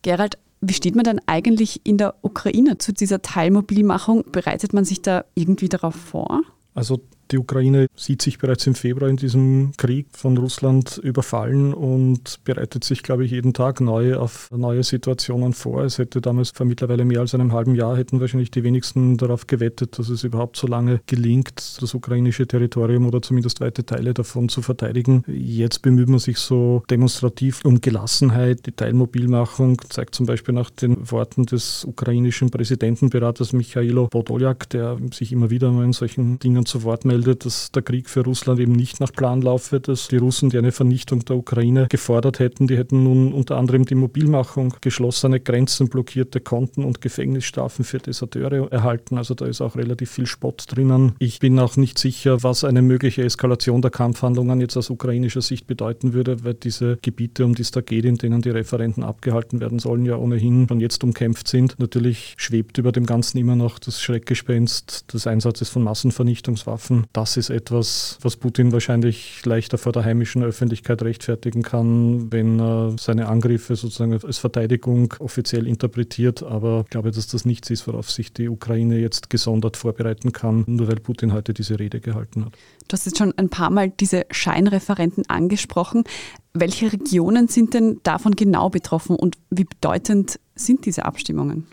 Gerald, 0.02 0.38
wie 0.60 0.74
steht 0.74 0.96
man 0.96 1.04
dann 1.04 1.20
eigentlich 1.26 1.82
in 1.84 1.98
der 1.98 2.16
Ukraine 2.22 2.78
zu 2.78 2.92
dieser 2.92 3.22
Teilmobilmachung? 3.22 4.24
Bereitet 4.32 4.72
man 4.72 4.84
sich 4.84 5.02
da 5.02 5.24
irgendwie 5.34 5.68
darauf 5.68 5.94
vor? 5.94 6.42
Also 6.74 7.00
die 7.30 7.38
Ukraine 7.38 7.88
sieht 7.94 8.22
sich 8.22 8.38
bereits 8.38 8.66
im 8.66 8.74
Februar 8.74 9.10
in 9.10 9.16
diesem 9.16 9.72
Krieg 9.76 10.08
von 10.12 10.36
Russland 10.38 10.98
überfallen 10.98 11.74
und 11.74 12.40
bereitet 12.44 12.84
sich, 12.84 13.02
glaube 13.02 13.24
ich, 13.24 13.32
jeden 13.32 13.52
Tag 13.52 13.80
neu 13.80 14.16
auf 14.16 14.48
neue 14.50 14.82
Situationen 14.82 15.52
vor. 15.52 15.84
Es 15.84 15.98
hätte 15.98 16.20
damals 16.20 16.50
vor 16.50 16.66
mittlerweile 16.66 17.04
mehr 17.04 17.20
als 17.20 17.34
einem 17.34 17.52
halben 17.52 17.74
Jahr 17.74 17.96
hätten 17.96 18.20
wahrscheinlich 18.20 18.50
die 18.50 18.64
wenigsten 18.64 19.16
darauf 19.16 19.46
gewettet, 19.46 19.98
dass 19.98 20.08
es 20.08 20.24
überhaupt 20.24 20.56
so 20.56 20.66
lange 20.66 21.00
gelingt, 21.06 21.82
das 21.82 21.94
ukrainische 21.94 22.46
Territorium 22.46 23.06
oder 23.06 23.20
zumindest 23.20 23.60
weite 23.60 23.84
Teile 23.84 24.14
davon 24.14 24.48
zu 24.48 24.62
verteidigen. 24.62 25.24
Jetzt 25.26 25.82
bemüht 25.82 26.08
man 26.08 26.18
sich 26.18 26.38
so 26.38 26.82
demonstrativ 26.90 27.60
um 27.64 27.80
Gelassenheit. 27.80 28.66
Die 28.66 28.72
Teilmobilmachung 28.72 29.80
zeigt 29.90 30.14
zum 30.14 30.26
Beispiel 30.26 30.54
nach 30.54 30.70
den 30.70 31.10
Worten 31.10 31.44
des 31.44 31.84
ukrainischen 31.84 32.50
Präsidentenberaters 32.50 33.52
Michailo 33.52 34.08
Podoljak, 34.08 34.70
der 34.70 34.96
sich 35.12 35.32
immer 35.32 35.50
wieder 35.50 35.70
mal 35.70 35.84
in 35.84 35.92
solchen 35.92 36.38
Dingen 36.38 36.64
zu 36.64 36.82
Wort 36.84 37.04
meldet 37.04 37.17
meldet, 37.18 37.44
dass 37.44 37.72
der 37.72 37.82
Krieg 37.82 38.08
für 38.08 38.24
Russland 38.24 38.60
eben 38.60 38.72
nicht 38.72 39.00
nach 39.00 39.12
Plan 39.12 39.42
laufe, 39.42 39.80
dass 39.80 40.06
die 40.06 40.18
Russen, 40.18 40.50
die 40.50 40.58
eine 40.58 40.70
Vernichtung 40.70 41.24
der 41.24 41.36
Ukraine 41.36 41.88
gefordert 41.90 42.38
hätten, 42.38 42.68
die 42.68 42.76
hätten 42.76 43.02
nun 43.02 43.32
unter 43.32 43.56
anderem 43.56 43.84
die 43.84 43.96
Mobilmachung, 43.96 44.74
geschlossene 44.80 45.40
Grenzen, 45.40 45.88
blockierte 45.88 46.40
Konten 46.40 46.84
und 46.84 47.00
Gefängnisstrafen 47.00 47.84
für 47.84 47.98
Deserteure 47.98 48.70
erhalten. 48.70 49.18
Also 49.18 49.34
da 49.34 49.46
ist 49.46 49.60
auch 49.60 49.74
relativ 49.74 50.12
viel 50.12 50.26
Spott 50.26 50.64
drinnen. 50.68 51.14
Ich 51.18 51.40
bin 51.40 51.58
auch 51.58 51.76
nicht 51.76 51.98
sicher, 51.98 52.44
was 52.44 52.62
eine 52.62 52.82
mögliche 52.82 53.24
Eskalation 53.24 53.82
der 53.82 53.90
Kampfhandlungen 53.90 54.60
jetzt 54.60 54.76
aus 54.76 54.88
ukrainischer 54.88 55.42
Sicht 55.42 55.66
bedeuten 55.66 56.12
würde, 56.12 56.44
weil 56.44 56.54
diese 56.54 56.98
Gebiete, 57.02 57.44
um 57.44 57.56
die 57.56 57.62
es 57.62 57.72
da 57.72 57.80
geht, 57.80 58.04
in 58.04 58.16
denen 58.16 58.42
die 58.42 58.50
Referenten 58.50 59.02
abgehalten 59.02 59.60
werden 59.60 59.80
sollen, 59.80 60.04
ja 60.04 60.16
ohnehin 60.16 60.66
schon 60.68 60.78
jetzt 60.78 61.02
umkämpft 61.02 61.48
sind. 61.48 61.74
Natürlich 61.78 62.34
schwebt 62.36 62.78
über 62.78 62.92
dem 62.92 63.06
Ganzen 63.06 63.38
immer 63.38 63.56
noch 63.56 63.80
das 63.80 64.00
Schreckgespenst 64.00 65.12
des 65.12 65.26
Einsatzes 65.26 65.68
von 65.68 65.82
Massenvernichtungswaffen 65.82 67.07
das 67.12 67.36
ist 67.36 67.50
etwas, 67.50 68.18
was 68.20 68.36
Putin 68.36 68.72
wahrscheinlich 68.72 69.44
leichter 69.44 69.78
vor 69.78 69.92
der 69.92 70.04
heimischen 70.04 70.42
Öffentlichkeit 70.42 71.02
rechtfertigen 71.02 71.62
kann, 71.62 72.30
wenn 72.30 72.60
er 72.60 72.94
seine 72.98 73.28
Angriffe 73.28 73.76
sozusagen 73.76 74.12
als 74.12 74.38
Verteidigung 74.38 75.14
offiziell 75.18 75.66
interpretiert. 75.66 76.42
Aber 76.42 76.82
ich 76.84 76.90
glaube, 76.90 77.10
dass 77.10 77.26
das 77.26 77.44
nichts 77.44 77.70
ist, 77.70 77.86
worauf 77.86 78.10
sich 78.10 78.32
die 78.32 78.48
Ukraine 78.48 78.98
jetzt 78.98 79.30
gesondert 79.30 79.76
vorbereiten 79.76 80.32
kann, 80.32 80.64
nur 80.66 80.88
weil 80.88 80.96
Putin 80.96 81.32
heute 81.32 81.54
diese 81.54 81.78
Rede 81.78 82.00
gehalten 82.00 82.44
hat. 82.44 82.52
Du 82.88 82.92
hast 82.92 83.06
jetzt 83.06 83.18
schon 83.18 83.36
ein 83.36 83.48
paar 83.48 83.70
Mal 83.70 83.90
diese 83.90 84.26
Scheinreferenten 84.30 85.28
angesprochen. 85.28 86.04
Welche 86.52 86.92
Regionen 86.92 87.48
sind 87.48 87.74
denn 87.74 88.00
davon 88.02 88.32
genau 88.32 88.68
betroffen 88.68 89.16
und 89.16 89.36
wie 89.50 89.64
bedeutend 89.64 90.38
sind 90.54 90.86
diese 90.86 91.04
Abstimmungen? 91.04 91.66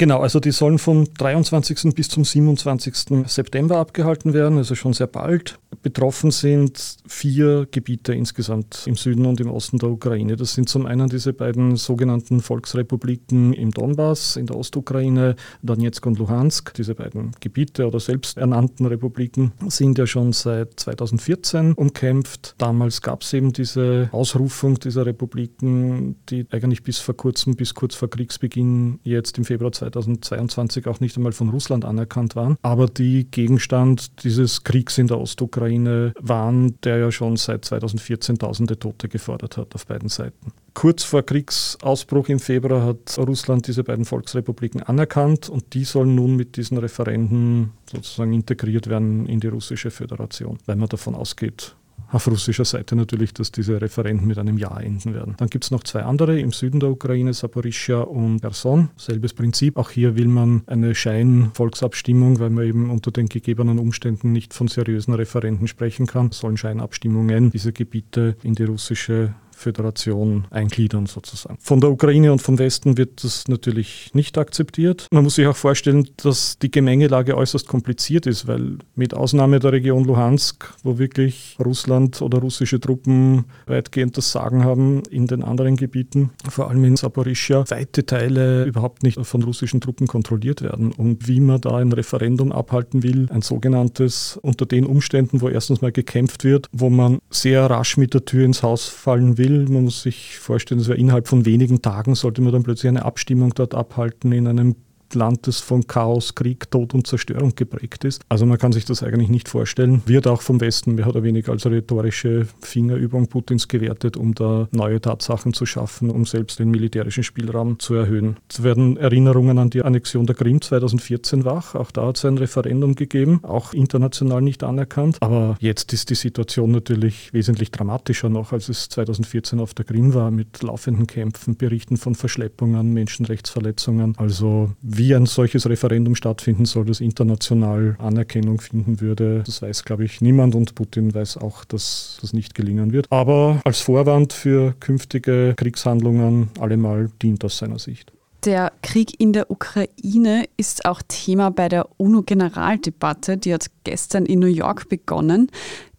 Genau, 0.00 0.20
also 0.20 0.40
die 0.40 0.50
sollen 0.50 0.78
vom 0.78 1.12
23. 1.12 1.94
bis 1.94 2.08
zum 2.08 2.24
27. 2.24 3.26
September 3.26 3.76
abgehalten 3.76 4.32
werden, 4.32 4.56
also 4.56 4.74
schon 4.74 4.94
sehr 4.94 5.06
bald. 5.06 5.58
Betroffen 5.82 6.30
sind 6.30 6.96
vier 7.06 7.68
Gebiete 7.70 8.14
insgesamt 8.14 8.84
im 8.86 8.96
Süden 8.96 9.26
und 9.26 9.40
im 9.40 9.50
Osten 9.50 9.78
der 9.78 9.90
Ukraine. 9.90 10.36
Das 10.36 10.54
sind 10.54 10.70
zum 10.70 10.86
einen 10.86 11.10
diese 11.10 11.34
beiden 11.34 11.76
sogenannten 11.76 12.40
Volksrepubliken 12.40 13.52
im 13.52 13.72
Donbass, 13.72 14.36
in 14.36 14.46
der 14.46 14.56
Ostukraine, 14.56 15.36
Donetsk 15.62 16.06
und 16.06 16.18
Luhansk. 16.18 16.72
Diese 16.74 16.94
beiden 16.94 17.32
Gebiete 17.40 17.86
oder 17.86 18.00
selbsternannten 18.00 18.86
Republiken 18.86 19.52
sind 19.68 19.98
ja 19.98 20.06
schon 20.06 20.32
seit 20.32 20.80
2014 20.80 21.74
umkämpft. 21.74 22.54
Damals 22.56 23.02
gab 23.02 23.20
es 23.20 23.34
eben 23.34 23.52
diese 23.52 24.08
Ausrufung 24.12 24.78
dieser 24.78 25.04
Republiken, 25.04 26.16
die 26.30 26.46
eigentlich 26.50 26.82
bis 26.82 26.98
vor 26.98 27.16
kurzem, 27.16 27.54
bis 27.54 27.74
kurz 27.74 27.94
vor 27.94 28.08
Kriegsbeginn 28.08 28.98
jetzt 29.02 29.36
im 29.36 29.44
Februar 29.44 29.72
2014 29.72 29.89
2022 29.90 30.86
auch 30.86 31.00
nicht 31.00 31.16
einmal 31.16 31.32
von 31.32 31.48
Russland 31.50 31.84
anerkannt 31.84 32.36
waren, 32.36 32.56
aber 32.62 32.86
die 32.86 33.26
Gegenstand 33.30 34.24
dieses 34.24 34.64
Kriegs 34.64 34.98
in 34.98 35.06
der 35.06 35.20
Ostukraine 35.20 36.12
waren, 36.20 36.80
der 36.82 36.98
ja 36.98 37.12
schon 37.12 37.36
seit 37.36 37.64
2014 37.64 38.38
tausende 38.38 38.78
Tote 38.78 39.08
gefordert 39.08 39.56
hat 39.56 39.74
auf 39.74 39.86
beiden 39.86 40.08
Seiten. 40.08 40.52
Kurz 40.74 41.02
vor 41.02 41.22
Kriegsausbruch 41.22 42.28
im 42.28 42.38
Februar 42.38 42.84
hat 42.84 43.18
Russland 43.18 43.66
diese 43.66 43.82
beiden 43.82 44.04
Volksrepubliken 44.04 44.82
anerkannt 44.82 45.48
und 45.48 45.74
die 45.74 45.84
sollen 45.84 46.14
nun 46.14 46.36
mit 46.36 46.56
diesen 46.56 46.78
Referenden 46.78 47.72
sozusagen 47.90 48.32
integriert 48.32 48.88
werden 48.88 49.26
in 49.26 49.40
die 49.40 49.48
russische 49.48 49.90
Föderation, 49.90 50.58
weil 50.66 50.76
man 50.76 50.88
davon 50.88 51.14
ausgeht, 51.14 51.74
auf 52.12 52.26
russischer 52.26 52.64
Seite 52.64 52.96
natürlich, 52.96 53.32
dass 53.34 53.52
diese 53.52 53.80
Referenten 53.80 54.26
mit 54.26 54.38
einem 54.38 54.58
Ja 54.58 54.78
enden 54.78 55.14
werden. 55.14 55.34
Dann 55.38 55.48
gibt 55.48 55.64
es 55.64 55.70
noch 55.70 55.84
zwei 55.84 56.02
andere 56.02 56.38
im 56.38 56.52
Süden 56.52 56.80
der 56.80 56.90
Ukraine, 56.90 57.32
Saporischia 57.32 58.00
und 58.00 58.40
Kherson. 58.40 58.90
Selbes 58.96 59.32
Prinzip. 59.32 59.76
Auch 59.76 59.90
hier 59.90 60.16
will 60.16 60.28
man 60.28 60.62
eine 60.66 60.94
Scheinvolksabstimmung, 60.94 62.40
weil 62.40 62.50
man 62.50 62.64
eben 62.64 62.90
unter 62.90 63.10
den 63.10 63.28
gegebenen 63.28 63.78
Umständen 63.78 64.32
nicht 64.32 64.54
von 64.54 64.68
seriösen 64.68 65.14
Referenten 65.14 65.68
sprechen 65.68 66.06
kann. 66.06 66.32
Sollen 66.32 66.56
Scheinabstimmungen 66.56 67.50
diese 67.50 67.72
Gebiete 67.72 68.36
in 68.42 68.54
die 68.54 68.64
russische 68.64 69.34
Föderation 69.60 70.46
eingliedern 70.50 71.06
sozusagen. 71.06 71.58
Von 71.60 71.80
der 71.80 71.90
Ukraine 71.90 72.32
und 72.32 72.40
vom 72.40 72.58
Westen 72.58 72.96
wird 72.96 73.22
das 73.22 73.46
natürlich 73.46 74.10
nicht 74.14 74.38
akzeptiert. 74.38 75.06
Man 75.10 75.24
muss 75.24 75.34
sich 75.34 75.46
auch 75.46 75.56
vorstellen, 75.56 76.08
dass 76.16 76.58
die 76.58 76.70
Gemengelage 76.70 77.36
äußerst 77.36 77.68
kompliziert 77.68 78.26
ist, 78.26 78.46
weil 78.46 78.78
mit 78.94 79.14
Ausnahme 79.14 79.58
der 79.58 79.72
Region 79.72 80.04
Luhansk, 80.04 80.72
wo 80.82 80.98
wirklich 80.98 81.56
Russland 81.64 82.22
oder 82.22 82.38
russische 82.38 82.80
Truppen 82.80 83.44
weitgehend 83.66 84.16
das 84.16 84.32
Sagen 84.32 84.64
haben, 84.64 85.02
in 85.10 85.26
den 85.26 85.42
anderen 85.42 85.76
Gebieten, 85.76 86.30
vor 86.48 86.70
allem 86.70 86.84
in 86.84 86.96
Saporischia, 86.96 87.64
weite 87.68 88.06
Teile 88.06 88.64
überhaupt 88.64 89.02
nicht 89.02 89.18
von 89.24 89.42
russischen 89.42 89.80
Truppen 89.80 90.06
kontrolliert 90.06 90.62
werden. 90.62 90.92
Und 90.92 91.28
wie 91.28 91.40
man 91.40 91.60
da 91.60 91.76
ein 91.76 91.92
Referendum 91.92 92.52
abhalten 92.52 93.02
will, 93.02 93.26
ein 93.30 93.42
sogenanntes 93.42 94.38
unter 94.42 94.64
den 94.64 94.86
Umständen, 94.86 95.40
wo 95.40 95.48
erstens 95.48 95.82
mal 95.82 95.92
gekämpft 95.92 96.44
wird, 96.44 96.68
wo 96.72 96.88
man 96.88 97.18
sehr 97.30 97.66
rasch 97.66 97.96
mit 97.96 98.14
der 98.14 98.24
Tür 98.24 98.44
ins 98.44 98.62
Haus 98.62 98.86
fallen 98.86 99.36
will, 99.38 99.49
will. 99.50 99.68
Man 99.68 99.84
muss 99.84 100.02
sich 100.02 100.38
vorstellen, 100.38 100.80
es 100.80 100.88
wäre 100.88 100.98
innerhalb 100.98 101.28
von 101.28 101.44
wenigen 101.44 101.82
Tagen 101.82 102.14
sollte 102.14 102.40
man 102.42 102.52
dann 102.52 102.62
plötzlich 102.62 102.88
eine 102.88 103.04
Abstimmung 103.04 103.52
dort 103.54 103.74
abhalten 103.74 104.32
in 104.32 104.46
einem 104.46 104.76
Land, 105.14 105.46
das 105.46 105.60
von 105.60 105.86
Chaos, 105.86 106.34
Krieg, 106.34 106.70
Tod 106.70 106.94
und 106.94 107.06
Zerstörung 107.06 107.54
geprägt 107.54 108.04
ist. 108.04 108.22
Also 108.28 108.46
man 108.46 108.58
kann 108.58 108.72
sich 108.72 108.84
das 108.84 109.02
eigentlich 109.02 109.28
nicht 109.28 109.48
vorstellen. 109.48 110.02
Wird 110.06 110.26
auch 110.26 110.42
vom 110.42 110.60
Westen 110.60 110.94
mehr 110.94 111.08
oder 111.08 111.22
weniger 111.22 111.52
als 111.52 111.66
rhetorische 111.66 112.46
Fingerübung 112.60 113.28
Putins 113.28 113.68
gewertet, 113.68 114.16
um 114.16 114.34
da 114.34 114.68
neue 114.72 115.00
Tatsachen 115.00 115.52
zu 115.52 115.66
schaffen, 115.66 116.10
um 116.10 116.24
selbst 116.24 116.58
den 116.58 116.70
militärischen 116.70 117.24
Spielraum 117.24 117.78
zu 117.78 117.94
erhöhen. 117.94 118.36
Es 118.48 118.62
werden 118.62 118.96
Erinnerungen 118.96 119.58
an 119.58 119.70
die 119.70 119.82
Annexion 119.82 120.26
der 120.26 120.36
Krim 120.36 120.60
2014 120.60 121.44
wach. 121.44 121.74
Auch 121.74 121.90
da 121.90 122.06
hat 122.06 122.16
es 122.16 122.24
ein 122.24 122.38
Referendum 122.38 122.94
gegeben, 122.94 123.40
auch 123.42 123.72
international 123.72 124.42
nicht 124.42 124.62
anerkannt. 124.62 125.16
Aber 125.20 125.56
jetzt 125.60 125.92
ist 125.92 126.10
die 126.10 126.14
Situation 126.14 126.70
natürlich 126.70 127.32
wesentlich 127.32 127.70
dramatischer 127.70 128.28
noch, 128.28 128.52
als 128.52 128.68
es 128.68 128.88
2014 128.88 129.60
auf 129.60 129.74
der 129.74 129.84
Krim 129.84 130.14
war, 130.14 130.30
mit 130.30 130.62
laufenden 130.62 131.06
Kämpfen, 131.06 131.56
Berichten 131.56 131.96
von 131.96 132.14
Verschleppungen, 132.14 132.92
Menschenrechtsverletzungen. 132.92 134.14
Also 134.16 134.72
wie 134.82 134.99
ein 135.00 135.26
solches 135.26 135.68
Referendum 135.68 136.14
stattfinden 136.14 136.64
soll, 136.64 136.84
das 136.84 137.00
international 137.00 137.96
Anerkennung 137.98 138.60
finden 138.60 139.00
würde, 139.00 139.42
das 139.44 139.62
weiß, 139.62 139.84
glaube 139.84 140.04
ich, 140.04 140.20
niemand 140.20 140.54
und 140.54 140.74
Putin 140.74 141.14
weiß 141.14 141.38
auch, 141.38 141.64
dass 141.64 142.18
das 142.20 142.32
nicht 142.32 142.54
gelingen 142.54 142.92
wird. 142.92 143.06
Aber 143.10 143.60
als 143.64 143.80
Vorwand 143.80 144.32
für 144.32 144.74
künftige 144.80 145.54
Kriegshandlungen 145.56 146.50
allemal 146.58 147.10
dient 147.22 147.44
aus 147.44 147.58
seiner 147.58 147.78
Sicht. 147.78 148.12
Der 148.44 148.72
Krieg 148.82 149.20
in 149.20 149.34
der 149.34 149.50
Ukraine 149.50 150.46
ist 150.56 150.86
auch 150.86 151.02
Thema 151.06 151.50
bei 151.50 151.68
der 151.68 151.88
UNO-Generaldebatte. 151.98 153.36
Die 153.36 153.52
hat 153.52 153.66
gestern 153.84 154.24
in 154.24 154.38
New 154.38 154.46
York 154.46 154.88
begonnen. 154.88 155.50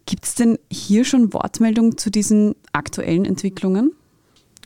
Gibt 0.08 0.26
es 0.26 0.36
denn 0.36 0.58
hier 0.72 1.06
schon 1.06 1.34
Wortmeldungen 1.34 1.98
zu 1.98 2.10
diesen 2.10 2.56
aktuellen 2.74 3.26
Entwicklungen? 3.26 3.92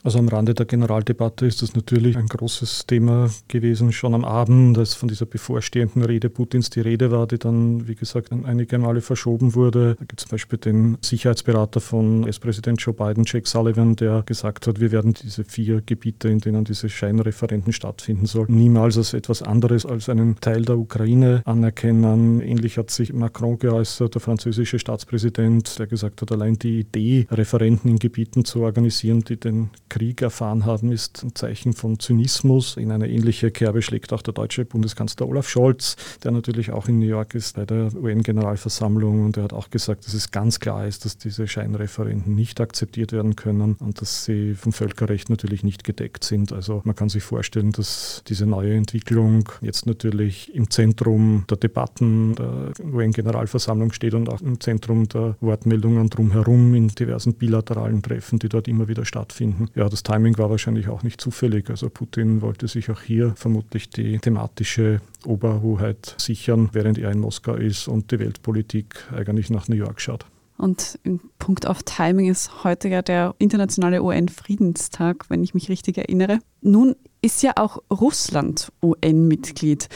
Also 0.06 0.20
am 0.20 0.28
Rande 0.28 0.54
der 0.54 0.68
Generaldebatte 0.68 1.48
ist 1.48 1.64
das 1.64 1.74
natürlich 1.74 2.16
ein 2.16 2.28
großes 2.28 2.86
Thema 2.86 3.32
gewesen, 3.48 3.92
schon 3.92 4.14
am 4.14 4.24
Abend, 4.24 4.78
als 4.78 4.94
von 4.94 5.10
dieser 5.10 5.26
bevorstehenden 5.26 6.04
Rede 6.04 6.30
Putins 6.30 6.70
die 6.70 6.82
Rede 6.82 7.10
war, 7.10 7.26
die 7.26 7.40
dann, 7.40 7.88
wie 7.88 7.96
gesagt, 7.96 8.32
einige 8.32 8.78
Male 8.78 9.02
verschoben 9.02 9.56
wurde. 9.56 9.96
Da 9.98 10.06
gibt 10.06 10.22
es 10.22 10.28
zum 10.28 10.36
Beispiel 10.36 10.60
den 10.60 11.00
Sicherheitsberater 11.02 11.80
von 11.80 12.24
US-Präsident 12.24 12.80
Joe 12.80 12.94
Biden, 12.94 13.24
Jake 13.26 13.50
Sullivan, 13.50 13.96
der 13.96 14.22
gesagt 14.22 14.68
hat, 14.68 14.80
wir 14.80 14.92
werden 14.92 15.16
diese 15.16 15.44
vier 15.44 15.82
Gebiete, 15.84 16.30
in 16.30 16.38
denen 16.38 16.66
diese 16.66 16.88
Scheinreferenten 16.88 17.74
stattfinden 17.74 18.28
sollen, 18.28 18.56
niemals 18.56 19.00
als 19.00 19.16
etwas 19.16 19.42
anderes 19.42 19.88
als 19.88 20.08
einen 20.08 20.40
Teil 20.40 20.62
der 20.62 20.78
Ukraine 20.78 21.42
anerkennen. 21.46 22.42
Ähnlich 22.42 22.78
hat 22.78 22.92
sich 22.92 23.12
Macron 23.12 23.58
geäußert, 23.58 24.14
der 24.14 24.22
französische 24.22 24.78
Staatspräsident, 24.78 25.80
der 25.80 25.88
gesagt 25.88 26.22
hat, 26.22 26.32
allein 26.32 26.60
die 26.60 26.82
Idee, 26.82 27.26
Referenten 27.32 27.90
in 27.90 27.98
Gebieten 27.98 28.46
zu 28.46 28.62
organisieren, 28.62 29.24
die 29.24 29.40
den 29.40 29.72
Krieg 29.96 30.22
erfahren 30.22 30.66
haben, 30.66 30.92
ist 30.92 31.24
ein 31.24 31.36
Zeichen 31.36 31.72
von 31.72 32.00
Zynismus. 32.00 32.76
In 32.76 32.92
eine 32.92 33.10
ähnliche 33.10 33.50
Kerbe 33.50 33.82
schlägt 33.82 34.12
auch 34.12 34.22
der 34.22 34.34
deutsche 34.34 34.66
Bundeskanzler 34.66 35.26
Olaf 35.26 35.48
Scholz, 35.48 35.96
der 36.22 36.32
natürlich 36.32 36.72
auch 36.72 36.90
in 36.90 37.00
New 37.00 37.06
York 37.06 37.34
ist 37.34 37.56
bei 37.56 37.66
der 37.66 37.96
UN-Generalversammlung 37.96 39.24
und 39.24 39.38
er 39.38 39.44
hat 39.44 39.54
auch 39.54 39.70
gesagt, 39.70 40.06
dass 40.06 40.14
es 40.14 40.32
ganz 40.32 40.60
klar 40.60 40.86
ist, 40.86 41.06
dass 41.06 41.18
diese 41.18 41.48
Scheinreferenten 41.48 42.36
nicht 42.36 42.60
akzeptiert 42.60 43.14
werden 43.14 43.38
können 43.38 43.78
und 43.80 44.02
dass 44.02 44.26
sie 44.26 44.54
vom 44.56 44.74
Völkerrecht 44.74 45.30
natürlich 45.30 45.64
nicht 45.64 45.86
gedeckt 45.86 46.26
sind. 46.26 46.52
Also 46.52 46.82
man 46.84 46.98
kann 46.98 47.08
sich 47.08 47.24
vorstellen, 47.24 47.72
dass 47.72 48.22
diese 48.28 48.46
neue 48.46 48.74
Entwicklung 48.74 49.48
jetzt 49.62 49.86
natürlich 49.86 50.54
im 50.54 50.70
Zentrum 50.70 51.46
der 51.50 51.56
Debatten 51.56 52.36
der 52.36 52.74
UN-Generalversammlung 52.84 53.94
steht 53.94 54.14
und 54.14 54.28
auch 54.28 54.42
im 54.42 54.60
Zentrum 54.60 55.08
der 55.08 55.38
Wortmeldungen 55.40 56.10
drumherum 56.10 56.76
in 56.76 56.90
diversen 56.90 57.36
bilateralen 57.36 58.02
Treffen, 58.02 58.40
die 58.40 58.50
dort 58.50 58.68
immer 58.68 58.90
wieder 58.90 59.06
stattfinden. 59.06 59.70
Ja, 59.74 59.85
das 59.90 60.04
Timing 60.04 60.38
war 60.38 60.50
wahrscheinlich 60.50 60.90
auch 60.90 61.04
nicht 61.04 61.20
zufällig. 61.20 61.70
Also 61.70 61.90
Putin 61.90 62.42
wollte 62.42 62.68
sich 62.68 62.90
auch 62.92 63.02
hier 63.02 63.34
vermutlich 63.36 63.90
die 63.90 64.20
thematische 64.20 65.02
Oberhoheit 65.26 66.16
sichern, 66.18 66.70
während 66.74 66.98
er 66.98 67.12
in 67.12 67.20
Moskau 67.20 67.56
ist 67.56 67.88
und 67.88 68.12
die 68.12 68.20
Weltpolitik 68.20 68.96
eigentlich 69.14 69.50
nach 69.50 69.68
New 69.68 69.76
York 69.76 70.02
schaut. 70.02 70.26
Und 70.58 71.00
im 71.04 71.20
Punkt 71.38 71.68
auf 71.68 71.84
Timing 71.84 72.30
ist 72.30 72.64
heute 72.64 72.88
ja 72.88 73.02
der 73.02 73.36
internationale 73.40 74.02
UN-Friedenstag, 74.02 75.30
wenn 75.30 75.44
ich 75.44 75.54
mich 75.54 75.68
richtig 75.70 75.98
erinnere. 75.98 76.40
Nun 76.62 76.96
ist 77.22 77.44
ja 77.44 77.54
auch 77.58 77.80
Russland 77.92 78.72
UN-Mitglied 78.82 79.90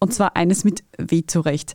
und 0.00 0.12
zwar 0.12 0.36
eines 0.36 0.64
mit 0.64 0.84
Vetorecht. 0.98 1.74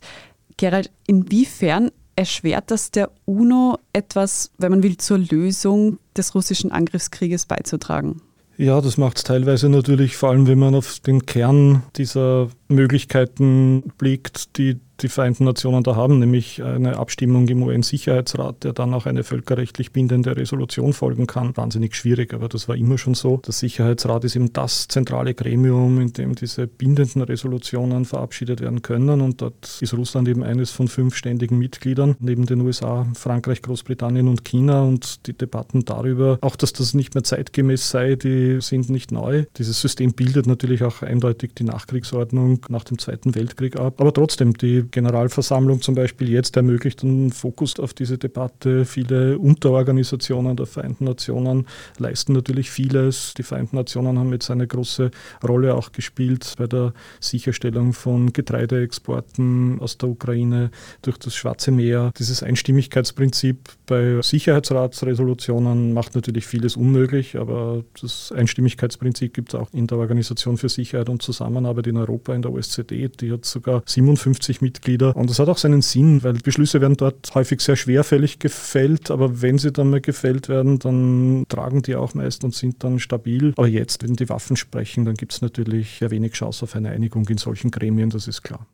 Gerald, 0.56 0.90
inwiefern 1.06 1.90
erschwert 2.18 2.72
das 2.72 2.90
der 2.90 3.10
UNO 3.26 3.78
etwas, 3.92 4.50
wenn 4.58 4.72
man 4.72 4.82
will, 4.82 4.96
zur 4.96 5.18
Lösung 5.18 5.98
des 6.16 6.34
russischen 6.34 6.72
Angriffskrieges 6.72 7.46
beizutragen? 7.46 8.20
Ja, 8.56 8.80
das 8.80 8.98
macht 8.98 9.18
es 9.18 9.22
teilweise 9.22 9.68
natürlich, 9.68 10.16
vor 10.16 10.30
allem 10.30 10.48
wenn 10.48 10.58
man 10.58 10.74
auf 10.74 10.98
den 10.98 11.26
Kern 11.26 11.84
dieser 11.94 12.48
Möglichkeiten 12.68 13.92
blickt, 13.98 14.56
die 14.58 14.78
die 15.00 15.08
Vereinten 15.08 15.44
Nationen 15.44 15.82
da 15.84 15.94
haben, 15.94 16.18
nämlich 16.18 16.62
eine 16.62 16.96
Abstimmung 16.96 17.46
im 17.48 17.62
UN-Sicherheitsrat, 17.62 18.64
der 18.64 18.72
dann 18.72 18.94
auch 18.94 19.06
eine 19.06 19.22
völkerrechtlich 19.22 19.92
bindende 19.92 20.36
Resolution 20.36 20.92
folgen 20.92 21.26
kann. 21.26 21.56
Wahnsinnig 21.56 21.94
schwierig, 21.94 22.34
aber 22.34 22.48
das 22.48 22.68
war 22.68 22.76
immer 22.76 22.98
schon 22.98 23.14
so. 23.14 23.36
Der 23.38 23.52
Sicherheitsrat 23.52 24.24
ist 24.24 24.34
eben 24.34 24.52
das 24.52 24.88
zentrale 24.88 25.34
Gremium, 25.34 26.00
in 26.00 26.12
dem 26.12 26.34
diese 26.34 26.66
bindenden 26.66 27.22
Resolutionen 27.22 28.04
verabschiedet 28.04 28.60
werden 28.60 28.82
können. 28.82 29.20
Und 29.20 29.40
dort 29.40 29.78
ist 29.80 29.94
Russland 29.94 30.28
eben 30.28 30.42
eines 30.42 30.70
von 30.70 30.88
fünf 30.88 31.14
ständigen 31.14 31.58
Mitgliedern, 31.58 32.16
neben 32.18 32.46
den 32.46 32.60
USA, 32.62 33.06
Frankreich, 33.14 33.62
Großbritannien 33.62 34.26
und 34.26 34.44
China. 34.44 34.82
Und 34.82 35.26
die 35.26 35.36
Debatten 35.36 35.84
darüber, 35.84 36.38
auch 36.40 36.56
dass 36.56 36.72
das 36.72 36.94
nicht 36.94 37.14
mehr 37.14 37.24
zeitgemäß 37.24 37.88
sei, 37.88 38.16
die 38.16 38.60
sind 38.60 38.90
nicht 38.90 39.12
neu. 39.12 39.44
Dieses 39.56 39.80
System 39.80 40.12
bildet 40.12 40.46
natürlich 40.46 40.82
auch 40.82 41.02
eindeutig 41.02 41.54
die 41.54 41.64
Nachkriegsordnung 41.64 42.57
nach 42.68 42.84
dem 42.84 42.98
Zweiten 42.98 43.34
Weltkrieg 43.34 43.76
ab. 43.76 44.00
Aber 44.00 44.12
trotzdem, 44.12 44.54
die 44.54 44.84
Generalversammlung 44.90 45.82
zum 45.82 45.94
Beispiel 45.94 46.30
jetzt 46.30 46.56
ermöglicht 46.56 47.02
einen 47.02 47.30
Fokus 47.30 47.78
auf 47.78 47.94
diese 47.94 48.18
Debatte. 48.18 48.84
Viele 48.84 49.38
Unterorganisationen 49.38 50.56
der 50.56 50.66
Vereinten 50.66 51.04
Nationen 51.04 51.66
leisten 51.98 52.32
natürlich 52.32 52.70
vieles. 52.70 53.34
Die 53.34 53.42
Vereinten 53.42 53.76
Nationen 53.76 54.18
haben 54.18 54.32
jetzt 54.32 54.50
eine 54.50 54.66
große 54.66 55.10
Rolle 55.46 55.74
auch 55.74 55.92
gespielt 55.92 56.54
bei 56.58 56.66
der 56.66 56.92
Sicherstellung 57.20 57.92
von 57.92 58.32
Getreideexporten 58.32 59.80
aus 59.80 59.98
der 59.98 60.08
Ukraine 60.08 60.70
durch 61.02 61.18
das 61.18 61.34
Schwarze 61.34 61.70
Meer. 61.70 62.12
Dieses 62.18 62.42
Einstimmigkeitsprinzip 62.42 63.70
bei 63.86 64.20
Sicherheitsratsresolutionen 64.22 65.92
macht 65.92 66.14
natürlich 66.14 66.46
vieles 66.46 66.76
unmöglich, 66.76 67.36
aber 67.36 67.84
das 68.00 68.32
Einstimmigkeitsprinzip 68.32 69.34
gibt 69.34 69.54
es 69.54 69.60
auch 69.60 69.68
in 69.72 69.86
der 69.86 69.98
Organisation 69.98 70.56
für 70.56 70.68
Sicherheit 70.68 71.08
und 71.08 71.22
Zusammenarbeit 71.22 71.86
in 71.86 71.96
Europa, 71.96 72.34
in 72.34 72.42
der 72.42 72.47
OSZE. 72.50 72.84
Die 72.84 73.32
hat 73.32 73.44
sogar 73.44 73.82
57 73.84 74.60
Mitglieder. 74.60 75.14
Und 75.16 75.30
das 75.30 75.38
hat 75.38 75.48
auch 75.48 75.58
seinen 75.58 75.82
Sinn, 75.82 76.22
weil 76.22 76.34
Beschlüsse 76.34 76.80
werden 76.80 76.96
dort 76.96 77.34
häufig 77.34 77.60
sehr 77.60 77.76
schwerfällig 77.76 78.38
gefällt, 78.38 79.10
aber 79.10 79.42
wenn 79.42 79.58
sie 79.58 79.72
dann 79.72 79.90
mal 79.90 80.00
gefällt 80.00 80.48
werden, 80.48 80.78
dann 80.78 81.44
tragen 81.48 81.82
die 81.82 81.96
auch 81.96 82.14
meist 82.14 82.44
und 82.44 82.54
sind 82.54 82.82
dann 82.84 82.98
stabil. 82.98 83.52
Aber 83.56 83.68
jetzt, 83.68 84.02
wenn 84.02 84.14
die 84.14 84.28
Waffen 84.28 84.56
sprechen, 84.56 85.04
dann 85.04 85.14
gibt 85.14 85.32
es 85.32 85.42
natürlich 85.42 85.98
sehr 85.98 86.10
wenig 86.10 86.32
Chance 86.32 86.64
auf 86.64 86.74
eine 86.74 86.90
Einigung 86.90 87.26
in 87.28 87.38
solchen 87.38 87.70
Gremien, 87.70 88.10
das 88.10 88.28
ist 88.28 88.42
klar. 88.42 88.66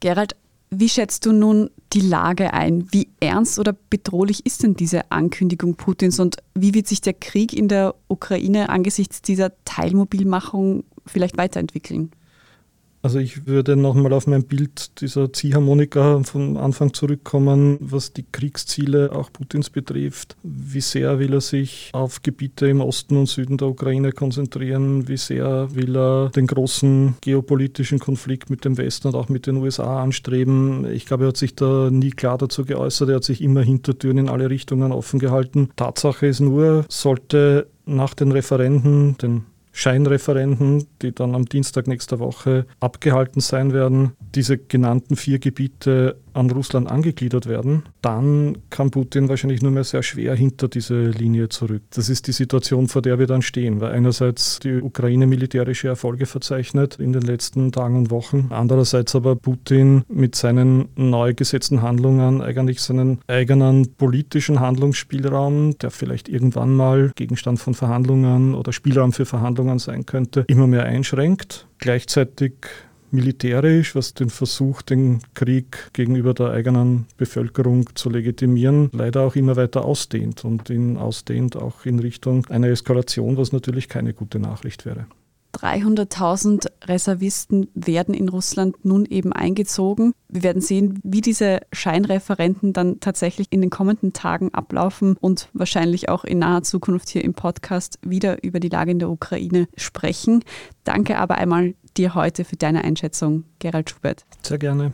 Gerald, 0.00 0.34
wie 0.74 0.88
schätzt 0.88 1.26
du 1.26 1.32
nun 1.32 1.68
die 1.92 2.00
Lage 2.00 2.54
ein? 2.54 2.90
Wie 2.92 3.08
ernst 3.20 3.58
oder 3.58 3.74
bedrohlich 3.90 4.46
ist 4.46 4.62
denn 4.62 4.74
diese 4.74 5.12
Ankündigung 5.12 5.74
Putins 5.74 6.18
und 6.18 6.38
wie 6.54 6.72
wird 6.72 6.86
sich 6.86 7.02
der 7.02 7.12
Krieg 7.12 7.52
in 7.52 7.68
der 7.68 7.94
Ukraine 8.08 8.70
angesichts 8.70 9.20
dieser 9.20 9.52
Teilmobilmachung 9.66 10.84
vielleicht 11.04 11.36
weiterentwickeln? 11.36 12.12
Also 13.02 13.18
ich 13.18 13.48
würde 13.48 13.74
nochmal 13.74 14.12
auf 14.12 14.28
mein 14.28 14.44
Bild 14.44 15.00
dieser 15.00 15.32
Ziehharmonika 15.32 16.22
vom 16.22 16.56
Anfang 16.56 16.94
zurückkommen, 16.94 17.76
was 17.80 18.12
die 18.12 18.24
Kriegsziele 18.30 19.10
auch 19.12 19.32
Putins 19.32 19.70
betrifft. 19.70 20.36
Wie 20.44 20.80
sehr 20.80 21.18
will 21.18 21.34
er 21.34 21.40
sich 21.40 21.90
auf 21.92 22.22
Gebiete 22.22 22.68
im 22.68 22.80
Osten 22.80 23.16
und 23.16 23.26
Süden 23.26 23.56
der 23.56 23.68
Ukraine 23.68 24.12
konzentrieren? 24.12 25.08
Wie 25.08 25.16
sehr 25.16 25.74
will 25.74 25.96
er 25.96 26.30
den 26.30 26.46
großen 26.46 27.16
geopolitischen 27.20 27.98
Konflikt 27.98 28.50
mit 28.50 28.64
dem 28.64 28.78
Westen 28.78 29.08
und 29.08 29.16
auch 29.16 29.28
mit 29.28 29.48
den 29.48 29.56
USA 29.56 30.00
anstreben? 30.00 30.86
Ich 30.92 31.04
glaube, 31.04 31.24
er 31.24 31.28
hat 31.28 31.36
sich 31.36 31.56
da 31.56 31.90
nie 31.90 32.10
klar 32.10 32.38
dazu 32.38 32.64
geäußert. 32.64 33.08
Er 33.08 33.16
hat 33.16 33.24
sich 33.24 33.42
immer 33.42 33.62
Hintertüren 33.62 34.18
in 34.18 34.28
alle 34.28 34.48
Richtungen 34.48 34.92
offen 34.92 35.18
gehalten. 35.18 35.70
Tatsache 35.74 36.28
ist 36.28 36.40
nur, 36.40 36.84
sollte 36.88 37.66
nach 37.84 38.14
den 38.14 38.30
Referenden, 38.30 39.18
den 39.18 39.44
Scheinreferenden, 39.72 40.86
die 41.00 41.12
dann 41.12 41.34
am 41.34 41.46
Dienstag 41.46 41.86
nächster 41.86 42.18
Woche 42.18 42.66
abgehalten 42.78 43.40
sein 43.40 43.72
werden, 43.72 44.12
diese 44.34 44.58
genannten 44.58 45.16
vier 45.16 45.38
Gebiete 45.38 46.16
an 46.34 46.50
Russland 46.50 46.90
angegliedert 46.90 47.46
werden, 47.46 47.84
dann 48.00 48.58
kann 48.70 48.90
Putin 48.90 49.28
wahrscheinlich 49.28 49.62
nur 49.62 49.72
mehr 49.72 49.84
sehr 49.84 50.02
schwer 50.02 50.34
hinter 50.34 50.68
diese 50.68 51.06
Linie 51.10 51.48
zurück. 51.48 51.82
Das 51.90 52.08
ist 52.08 52.26
die 52.26 52.32
Situation, 52.32 52.88
vor 52.88 53.02
der 53.02 53.18
wir 53.18 53.26
dann 53.26 53.42
stehen, 53.42 53.80
weil 53.80 53.92
einerseits 53.92 54.58
die 54.60 54.80
Ukraine 54.80 55.26
militärische 55.26 55.88
Erfolge 55.88 56.26
verzeichnet 56.26 56.98
in 56.98 57.12
den 57.12 57.22
letzten 57.22 57.72
Tagen 57.72 57.96
und 57.96 58.10
Wochen, 58.10 58.48
andererseits 58.50 59.14
aber 59.14 59.36
Putin 59.36 60.04
mit 60.08 60.34
seinen 60.34 60.88
neu 60.96 61.34
gesetzten 61.34 61.82
Handlungen 61.82 62.42
eigentlich 62.42 62.80
seinen 62.80 63.20
eigenen 63.26 63.94
politischen 63.94 64.60
Handlungsspielraum, 64.60 65.78
der 65.78 65.90
vielleicht 65.90 66.28
irgendwann 66.28 66.74
mal 66.74 67.12
Gegenstand 67.14 67.60
von 67.60 67.74
Verhandlungen 67.74 68.54
oder 68.54 68.72
Spielraum 68.72 69.12
für 69.12 69.26
Verhandlungen 69.26 69.78
sein 69.78 70.06
könnte, 70.06 70.44
immer 70.48 70.66
mehr 70.66 70.84
einschränkt. 70.84 71.66
Gleichzeitig 71.78 72.52
militärisch, 73.12 73.94
was 73.94 74.14
den 74.14 74.30
Versuch, 74.30 74.82
den 74.82 75.20
Krieg 75.34 75.90
gegenüber 75.92 76.34
der 76.34 76.50
eigenen 76.50 77.06
Bevölkerung 77.16 77.94
zu 77.94 78.10
legitimieren, 78.10 78.90
leider 78.92 79.22
auch 79.22 79.36
immer 79.36 79.56
weiter 79.56 79.84
ausdehnt 79.84 80.44
und 80.44 80.70
ihn 80.70 80.96
ausdehnt 80.96 81.56
auch 81.56 81.84
in 81.84 81.98
Richtung 81.98 82.46
einer 82.46 82.68
Eskalation, 82.68 83.36
was 83.36 83.52
natürlich 83.52 83.88
keine 83.88 84.14
gute 84.14 84.38
Nachricht 84.38 84.86
wäre. 84.86 85.06
300.000 85.54 86.66
Reservisten 86.84 87.68
werden 87.74 88.14
in 88.14 88.28
Russland 88.28 88.84
nun 88.84 89.04
eben 89.04 89.32
eingezogen. 89.32 90.14
Wir 90.28 90.42
werden 90.42 90.62
sehen, 90.62 90.98
wie 91.02 91.20
diese 91.20 91.60
Scheinreferenten 91.72 92.72
dann 92.72 93.00
tatsächlich 93.00 93.48
in 93.50 93.60
den 93.60 93.70
kommenden 93.70 94.12
Tagen 94.12 94.52
ablaufen 94.54 95.16
und 95.20 95.48
wahrscheinlich 95.52 96.08
auch 96.08 96.24
in 96.24 96.38
naher 96.38 96.62
Zukunft 96.62 97.10
hier 97.10 97.22
im 97.22 97.34
Podcast 97.34 97.98
wieder 98.02 98.42
über 98.42 98.60
die 98.60 98.70
Lage 98.70 98.92
in 98.92 98.98
der 98.98 99.10
Ukraine 99.10 99.68
sprechen. 99.76 100.42
Danke 100.84 101.18
aber 101.18 101.36
einmal 101.36 101.74
dir 101.96 102.14
heute 102.14 102.44
für 102.44 102.56
deine 102.56 102.84
Einschätzung, 102.84 103.44
Gerald 103.58 103.90
Schubert. 103.90 104.24
Sehr 104.42 104.58
gerne. 104.58 104.92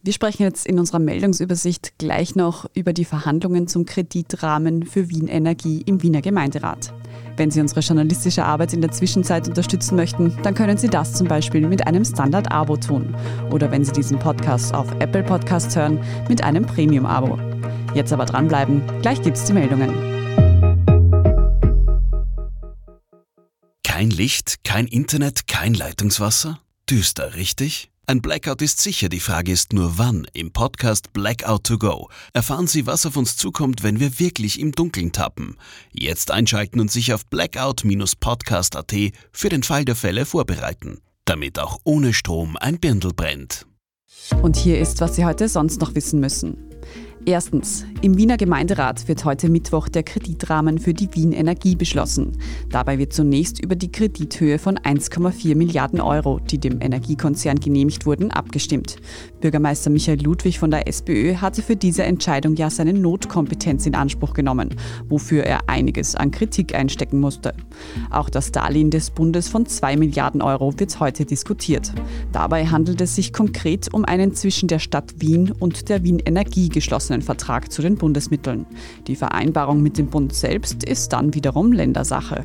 Wir 0.00 0.12
sprechen 0.12 0.44
jetzt 0.44 0.64
in 0.64 0.78
unserer 0.78 1.00
Meldungsübersicht 1.00 1.98
gleich 1.98 2.36
noch 2.36 2.66
über 2.74 2.92
die 2.92 3.04
Verhandlungen 3.04 3.66
zum 3.66 3.84
Kreditrahmen 3.84 4.84
für 4.84 5.10
Wien 5.10 5.26
Energie 5.26 5.82
im 5.86 6.02
Wiener 6.02 6.22
Gemeinderat. 6.22 6.94
Wenn 7.36 7.50
Sie 7.50 7.60
unsere 7.60 7.80
journalistische 7.80 8.44
Arbeit 8.44 8.72
in 8.72 8.80
der 8.80 8.92
Zwischenzeit 8.92 9.48
unterstützen 9.48 9.96
möchten, 9.96 10.36
dann 10.42 10.54
können 10.54 10.78
Sie 10.78 10.88
das 10.88 11.14
zum 11.14 11.26
Beispiel 11.26 11.66
mit 11.66 11.86
einem 11.86 12.04
Standard-Abo 12.04 12.76
tun. 12.76 13.14
Oder 13.50 13.70
wenn 13.72 13.84
Sie 13.84 13.92
diesen 13.92 14.18
Podcast 14.18 14.72
auf 14.72 14.86
Apple 15.00 15.24
Podcasts 15.24 15.74
hören, 15.74 16.00
mit 16.28 16.44
einem 16.44 16.64
Premium-Abo. 16.64 17.38
Jetzt 17.94 18.12
aber 18.12 18.24
dranbleiben, 18.24 18.82
gleich 19.02 19.20
gibt's 19.22 19.44
die 19.44 19.52
Meldungen. 19.52 20.17
Kein 23.98 24.10
Licht, 24.10 24.62
kein 24.62 24.86
Internet, 24.86 25.48
kein 25.48 25.74
Leitungswasser? 25.74 26.60
Düster, 26.88 27.34
richtig? 27.34 27.90
Ein 28.06 28.22
Blackout 28.22 28.62
ist 28.62 28.78
sicher, 28.78 29.08
die 29.08 29.18
Frage 29.18 29.50
ist 29.50 29.72
nur 29.72 29.98
wann. 29.98 30.24
Im 30.34 30.52
Podcast 30.52 31.12
Blackout 31.12 31.64
to 31.64 31.78
Go 31.78 32.08
erfahren 32.32 32.68
Sie, 32.68 32.86
was 32.86 33.06
auf 33.06 33.16
uns 33.16 33.36
zukommt, 33.36 33.82
wenn 33.82 33.98
wir 33.98 34.20
wirklich 34.20 34.60
im 34.60 34.70
Dunkeln 34.70 35.10
tappen. 35.10 35.56
Jetzt 35.90 36.30
einschalten 36.30 36.78
und 36.78 36.92
sich 36.92 37.12
auf 37.12 37.26
blackout-podcast.at 37.26 38.94
für 39.32 39.48
den 39.48 39.64
Fall 39.64 39.84
der 39.84 39.96
Fälle 39.96 40.26
vorbereiten, 40.26 41.00
damit 41.24 41.58
auch 41.58 41.80
ohne 41.82 42.14
Strom 42.14 42.56
ein 42.56 42.78
Birndl 42.78 43.12
brennt. 43.12 43.66
Und 44.40 44.54
hier 44.54 44.78
ist, 44.78 45.00
was 45.00 45.16
Sie 45.16 45.24
heute 45.24 45.48
sonst 45.48 45.80
noch 45.80 45.96
wissen 45.96 46.20
müssen. 46.20 46.67
Erstens. 47.28 47.84
Im 48.00 48.16
Wiener 48.16 48.38
Gemeinderat 48.38 49.06
wird 49.06 49.26
heute 49.26 49.50
Mittwoch 49.50 49.88
der 49.88 50.02
Kreditrahmen 50.02 50.78
für 50.78 50.94
die 50.94 51.14
Wien 51.14 51.32
Energie 51.32 51.76
beschlossen. 51.76 52.38
Dabei 52.70 52.98
wird 52.98 53.12
zunächst 53.12 53.62
über 53.62 53.76
die 53.76 53.92
Kredithöhe 53.92 54.58
von 54.58 54.78
1,4 54.78 55.54
Milliarden 55.54 56.00
Euro, 56.00 56.38
die 56.38 56.56
dem 56.56 56.80
Energiekonzern 56.80 57.60
genehmigt 57.60 58.06
wurden, 58.06 58.30
abgestimmt. 58.30 58.96
Bürgermeister 59.42 59.90
Michael 59.90 60.22
Ludwig 60.22 60.58
von 60.58 60.70
der 60.70 60.88
SPÖ 60.88 61.34
hatte 61.34 61.60
für 61.60 61.76
diese 61.76 62.04
Entscheidung 62.04 62.56
ja 62.56 62.70
seine 62.70 62.94
Notkompetenz 62.94 63.84
in 63.84 63.94
Anspruch 63.94 64.32
genommen, 64.32 64.70
wofür 65.10 65.44
er 65.44 65.68
einiges 65.68 66.14
an 66.14 66.30
Kritik 66.30 66.74
einstecken 66.74 67.20
musste. 67.20 67.52
Auch 68.10 68.30
das 68.30 68.52
Darlehen 68.52 68.90
des 68.90 69.10
Bundes 69.10 69.48
von 69.48 69.66
2 69.66 69.98
Milliarden 69.98 70.40
Euro 70.40 70.72
wird 70.78 70.98
heute 70.98 71.26
diskutiert. 71.26 71.92
Dabei 72.32 72.68
handelt 72.68 73.02
es 73.02 73.16
sich 73.16 73.34
konkret 73.34 73.92
um 73.92 74.06
einen 74.06 74.34
zwischen 74.34 74.68
der 74.68 74.78
Stadt 74.78 75.16
Wien 75.18 75.52
und 75.58 75.90
der 75.90 76.04
Wien 76.04 76.20
Energie 76.20 76.70
geschlossenen 76.70 77.17
einen 77.18 77.22
Vertrag 77.22 77.72
zu 77.72 77.82
den 77.82 77.96
Bundesmitteln. 77.96 78.66
Die 79.08 79.16
Vereinbarung 79.16 79.82
mit 79.82 79.98
dem 79.98 80.06
Bund 80.06 80.32
selbst 80.32 80.84
ist 80.84 81.12
dann 81.12 81.34
wiederum 81.34 81.72
Ländersache. 81.72 82.44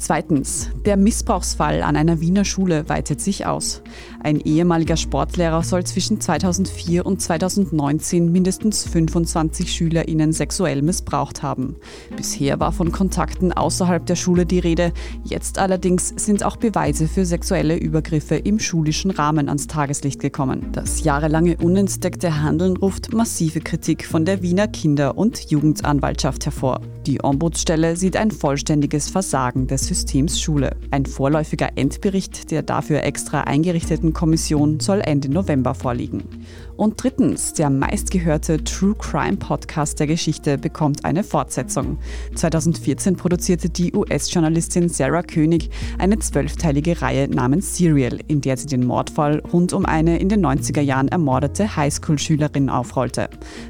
Zweitens, 0.00 0.70
der 0.86 0.96
Missbrauchsfall 0.96 1.82
an 1.82 1.96
einer 1.96 2.20
Wiener 2.20 2.44
Schule 2.44 2.88
weitet 2.88 3.20
sich 3.20 3.46
aus. 3.46 3.82
Ein 4.22 4.38
ehemaliger 4.40 4.96
Sportlehrer 4.96 5.64
soll 5.64 5.82
zwischen 5.82 6.20
2004 6.20 7.04
und 7.04 7.20
2019 7.20 8.30
mindestens 8.30 8.84
25 8.86 9.72
SchülerInnen 9.72 10.32
sexuell 10.32 10.82
missbraucht 10.82 11.42
haben. 11.42 11.74
Bisher 12.16 12.60
war 12.60 12.70
von 12.70 12.92
Kontakten 12.92 13.52
außerhalb 13.52 14.06
der 14.06 14.14
Schule 14.14 14.46
die 14.46 14.60
Rede. 14.60 14.92
Jetzt 15.24 15.58
allerdings 15.58 16.14
sind 16.16 16.44
auch 16.44 16.56
Beweise 16.56 17.08
für 17.08 17.26
sexuelle 17.26 17.76
Übergriffe 17.76 18.36
im 18.36 18.60
schulischen 18.60 19.10
Rahmen 19.10 19.48
ans 19.48 19.66
Tageslicht 19.66 20.20
gekommen. 20.20 20.68
Das 20.70 21.02
jahrelange 21.02 21.56
unentdeckte 21.56 22.40
Handeln 22.40 22.76
ruft 22.76 23.12
massive 23.12 23.60
Kritik 23.60 24.06
von 24.06 24.24
der 24.24 24.42
Wiener 24.42 24.68
Kinder- 24.68 25.18
und 25.18 25.50
Jugendanwaltschaft 25.50 26.44
hervor. 26.44 26.82
Die 27.04 27.24
Ombudsstelle 27.24 27.96
sieht 27.96 28.16
ein 28.16 28.30
vollständiges 28.30 29.08
Versagen 29.08 29.66
des 29.66 29.87
Systems 29.88 30.38
Schule. 30.38 30.76
Ein 30.90 31.06
vorläufiger 31.06 31.70
Endbericht 31.76 32.50
der 32.50 32.62
dafür 32.62 33.04
extra 33.04 33.40
eingerichteten 33.40 34.12
Kommission 34.12 34.80
soll 34.80 35.00
Ende 35.00 35.30
November 35.30 35.74
vorliegen. 35.74 36.24
Und 36.78 37.02
drittens, 37.02 37.54
der 37.54 37.70
meistgehörte 37.70 38.62
True 38.62 38.94
Crime 38.96 39.36
Podcast 39.36 39.98
der 39.98 40.06
Geschichte 40.06 40.58
bekommt 40.58 41.04
eine 41.04 41.24
Fortsetzung. 41.24 41.98
2014 42.36 43.16
produzierte 43.16 43.68
die 43.68 43.92
US-Journalistin 43.92 44.88
Sarah 44.88 45.24
König 45.24 45.70
eine 45.98 46.20
zwölfteilige 46.20 47.02
Reihe 47.02 47.26
namens 47.26 47.76
Serial, 47.76 48.20
in 48.28 48.42
der 48.42 48.56
sie 48.56 48.68
den 48.68 48.86
Mordfall 48.86 49.42
rund 49.52 49.72
um 49.72 49.86
eine 49.86 50.20
in 50.20 50.28
den 50.28 50.46
90er 50.46 50.80
Jahren 50.80 51.08
ermordete 51.08 51.74
Highschool-Schülerin 51.74 52.70
aufrollte. 52.70 53.28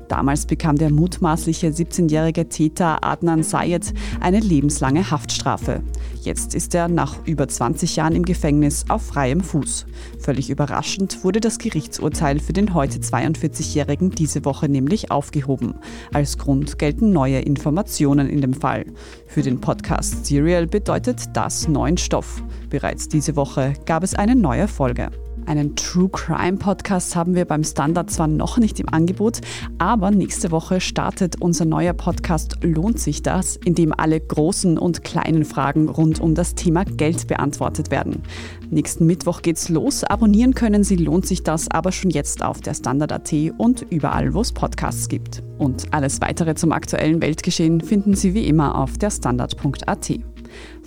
Damals 0.09 0.45
bekam 0.45 0.77
der 0.77 0.91
mutmaßliche 0.91 1.69
17-jährige 1.69 2.51
Täter 2.51 3.03
Adnan 3.03 3.43
Sayed 3.43 3.95
eine 4.21 4.41
lebenslange 4.41 5.11
Haftstrafe. 5.11 5.83
Jetzt 6.21 6.55
ist 6.55 6.75
er 6.75 6.89
nach 6.89 7.27
über 7.27 7.49
20 7.49 7.97
Jahren 7.97 8.15
im 8.15 8.25
Gefängnis 8.25 8.85
auf 8.91 9.01
freiem 9.01 9.41
Fuß. 9.41 9.87
Völlig 10.21 10.51
überraschend 10.51 11.25
wurde 11.25 11.41
das 11.41 11.57
Gerichtsurteil 11.57 12.39
für 12.39 12.53
den 12.53 12.75
heute 12.75 12.98
42-Jährigen 12.99 14.11
diese 14.11 14.45
Woche 14.45 14.69
nämlich 14.69 15.11
aufgehoben. 15.11 15.75
Als 16.13 16.39
Grund 16.39 16.79
gelten 16.79 17.13
neue 17.13 17.41
Informationen 17.41 18.29
in 18.29 18.41
dem 18.41 18.55
Fall. 18.55 18.87
Für 19.27 19.43
den 19.43 19.61
Podcast 19.61 20.27
Serial 20.27 20.67
bedeutet 20.67 21.25
das 21.35 21.69
neuen 21.69 21.97
Stoff. 21.97 22.43
Bereits 22.71 23.09
diese 23.09 23.37
Woche 23.37 23.75
gab 23.87 24.03
es 24.03 24.15
eine 24.15 24.37
neue 24.37 24.69
Folge. 24.69 25.11
Einen 25.49 25.77
True 25.77 26.11
Crime 26.11 26.59
Podcast 26.59 27.17
haben 27.17 27.35
wir 27.35 27.47
beim 27.47 27.65
Standard 27.65 28.11
zwar 28.11 28.27
noch 28.27 28.59
nicht 28.59 28.79
im 28.81 28.89
Angebot, 28.91 29.41
aber 29.79 30.11
nächste 30.11 30.51
Woche 30.51 30.79
startet 30.79 31.41
unser 31.41 31.65
neuer 31.65 31.95
Podcast 31.95 32.59
Lohnt 32.61 33.01
sich 33.01 33.23
das, 33.23 33.57
in 33.57 33.75
dem 33.75 33.95
alle 33.97 34.21
großen 34.21 34.77
und 34.77 35.05
kleinen 35.05 35.47
Fragen 35.47 35.89
rund 35.89 36.21
um 36.21 36.35
das 36.35 36.55
Thema 36.55 36.85
Geld 36.85 37.29
beantwortet 37.29 37.91
werden. 37.91 38.25
Nächsten 38.69 39.07
Mittwoch 39.07 39.41
geht's 39.41 39.71
los. 39.71 40.05
Abonnieren 40.05 40.53
können 40.53 40.85
Sie 40.85 40.97
Lohnt 40.97 41.27
sich 41.27 41.45
das 41.45 41.71
aber 41.71 41.93
schon 41.93 42.11
jetzt 42.11 42.43
auf 42.43 42.61
der 42.61 42.75
Standard.at 42.75 43.33
und 43.57 43.87
überall, 43.89 44.35
wo 44.35 44.43
es 44.43 44.53
Podcasts 44.53 45.09
gibt. 45.09 45.43
Und 45.57 45.95
alles 45.95 46.21
weitere 46.21 46.57
zum 46.57 46.73
aktuellen 46.73 47.23
Weltgeschehen 47.23 47.81
finden 47.81 48.13
Sie 48.13 48.35
wie 48.35 48.47
immer 48.47 48.77
auf 48.77 48.99
der 48.99 49.11
Standard.at. 49.11 50.11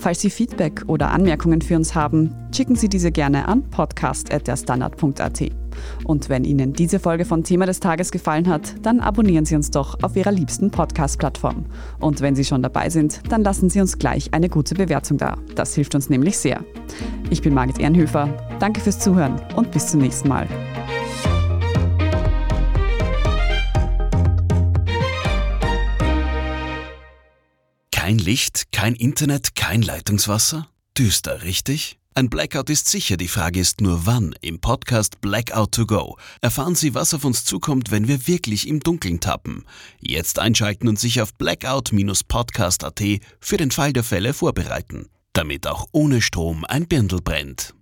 Falls 0.02 0.20
Sie 0.20 0.32
Feedback 0.32 0.84
oder 0.88 1.12
Anmerkungen 1.12 1.62
für 1.62 1.76
uns 1.76 1.94
haben, 1.94 2.36
schicken 2.56 2.76
Sie 2.76 2.90
diese 2.90 3.12
gerne 3.12 3.48
an 3.48 3.70
podcast.derstandard.at. 3.70 5.52
Und 6.06 6.28
wenn 6.28 6.44
Ihnen 6.44 6.74
diese 6.74 7.00
Folge 7.00 7.24
von 7.24 7.44
Thema 7.44 7.68
des 7.68 7.80
Tages 7.80 8.12
gefallen 8.12 8.48
hat, 8.48 8.74
dann 8.82 9.00
abonnieren 9.00 9.46
Sie 9.46 9.56
uns 9.56 9.70
doch 9.70 10.02
auf 10.02 10.16
Ihrer 10.16 10.32
liebsten 10.32 10.72
Podcast-Plattform. 10.72 11.68
Und 12.00 12.20
wenn 12.22 12.36
Sie 12.36 12.44
schon 12.44 12.64
dabei 12.64 12.90
sind, 12.90 13.22
dann 13.30 13.44
lassen 13.44 13.70
Sie 13.70 13.80
uns 13.80 14.00
gleich 14.00 14.34
eine 14.34 14.50
gute 14.50 14.74
Bewertung 14.74 15.20
da. 15.20 15.38
Das 15.54 15.76
hilft 15.76 15.94
uns 15.94 16.10
nämlich 16.10 16.36
sehr. 16.36 16.66
Ich 17.30 17.44
bin 17.44 17.54
Margit 17.54 17.80
Ehrenhöfer. 17.80 18.28
Danke 18.60 18.82
fürs 18.82 18.98
Zuhören 18.98 19.40
und 19.56 19.70
bis 19.70 19.86
zum 19.86 20.02
nächsten 20.02 20.30
Mal. 20.30 20.48
Kein 28.12 28.18
Licht, 28.18 28.74
kein 28.74 28.94
Internet, 28.96 29.56
kein 29.56 29.82
Leitungswasser? 29.82 30.68
Düster, 30.98 31.44
richtig? 31.44 31.98
Ein 32.14 32.30
Blackout 32.30 32.70
ist 32.70 32.90
sicher, 32.90 33.16
die 33.16 33.30
Frage 33.30 33.62
ist 33.62 33.80
nur 33.80 34.06
wann. 34.06 34.36
Im 34.42 34.60
Podcast 34.60 35.22
Blackout 35.22 35.72
to 35.72 35.86
Go 35.86 36.18
erfahren 36.42 36.76
Sie, 36.76 36.94
was 36.94 37.14
auf 37.14 37.24
uns 37.24 37.46
zukommt, 37.46 37.90
wenn 37.90 38.10
wir 38.10 38.28
wirklich 38.28 38.68
im 38.68 38.82
Dunkeln 38.82 39.22
tappen. 39.22 39.64
Jetzt 40.02 40.40
einschalten 40.40 40.90
und 40.90 41.00
sich 41.00 41.22
auf 41.22 41.34
blackout-podcast.at 41.36 43.02
für 43.40 43.56
den 43.56 43.72
Fall 43.72 43.94
der 43.94 44.04
Fälle 44.04 44.34
vorbereiten, 44.34 45.08
damit 45.32 45.66
auch 45.66 45.88
ohne 45.94 46.22
Strom 46.22 46.66
ein 46.66 46.90
Birndl 46.90 47.22
brennt. 47.22 47.74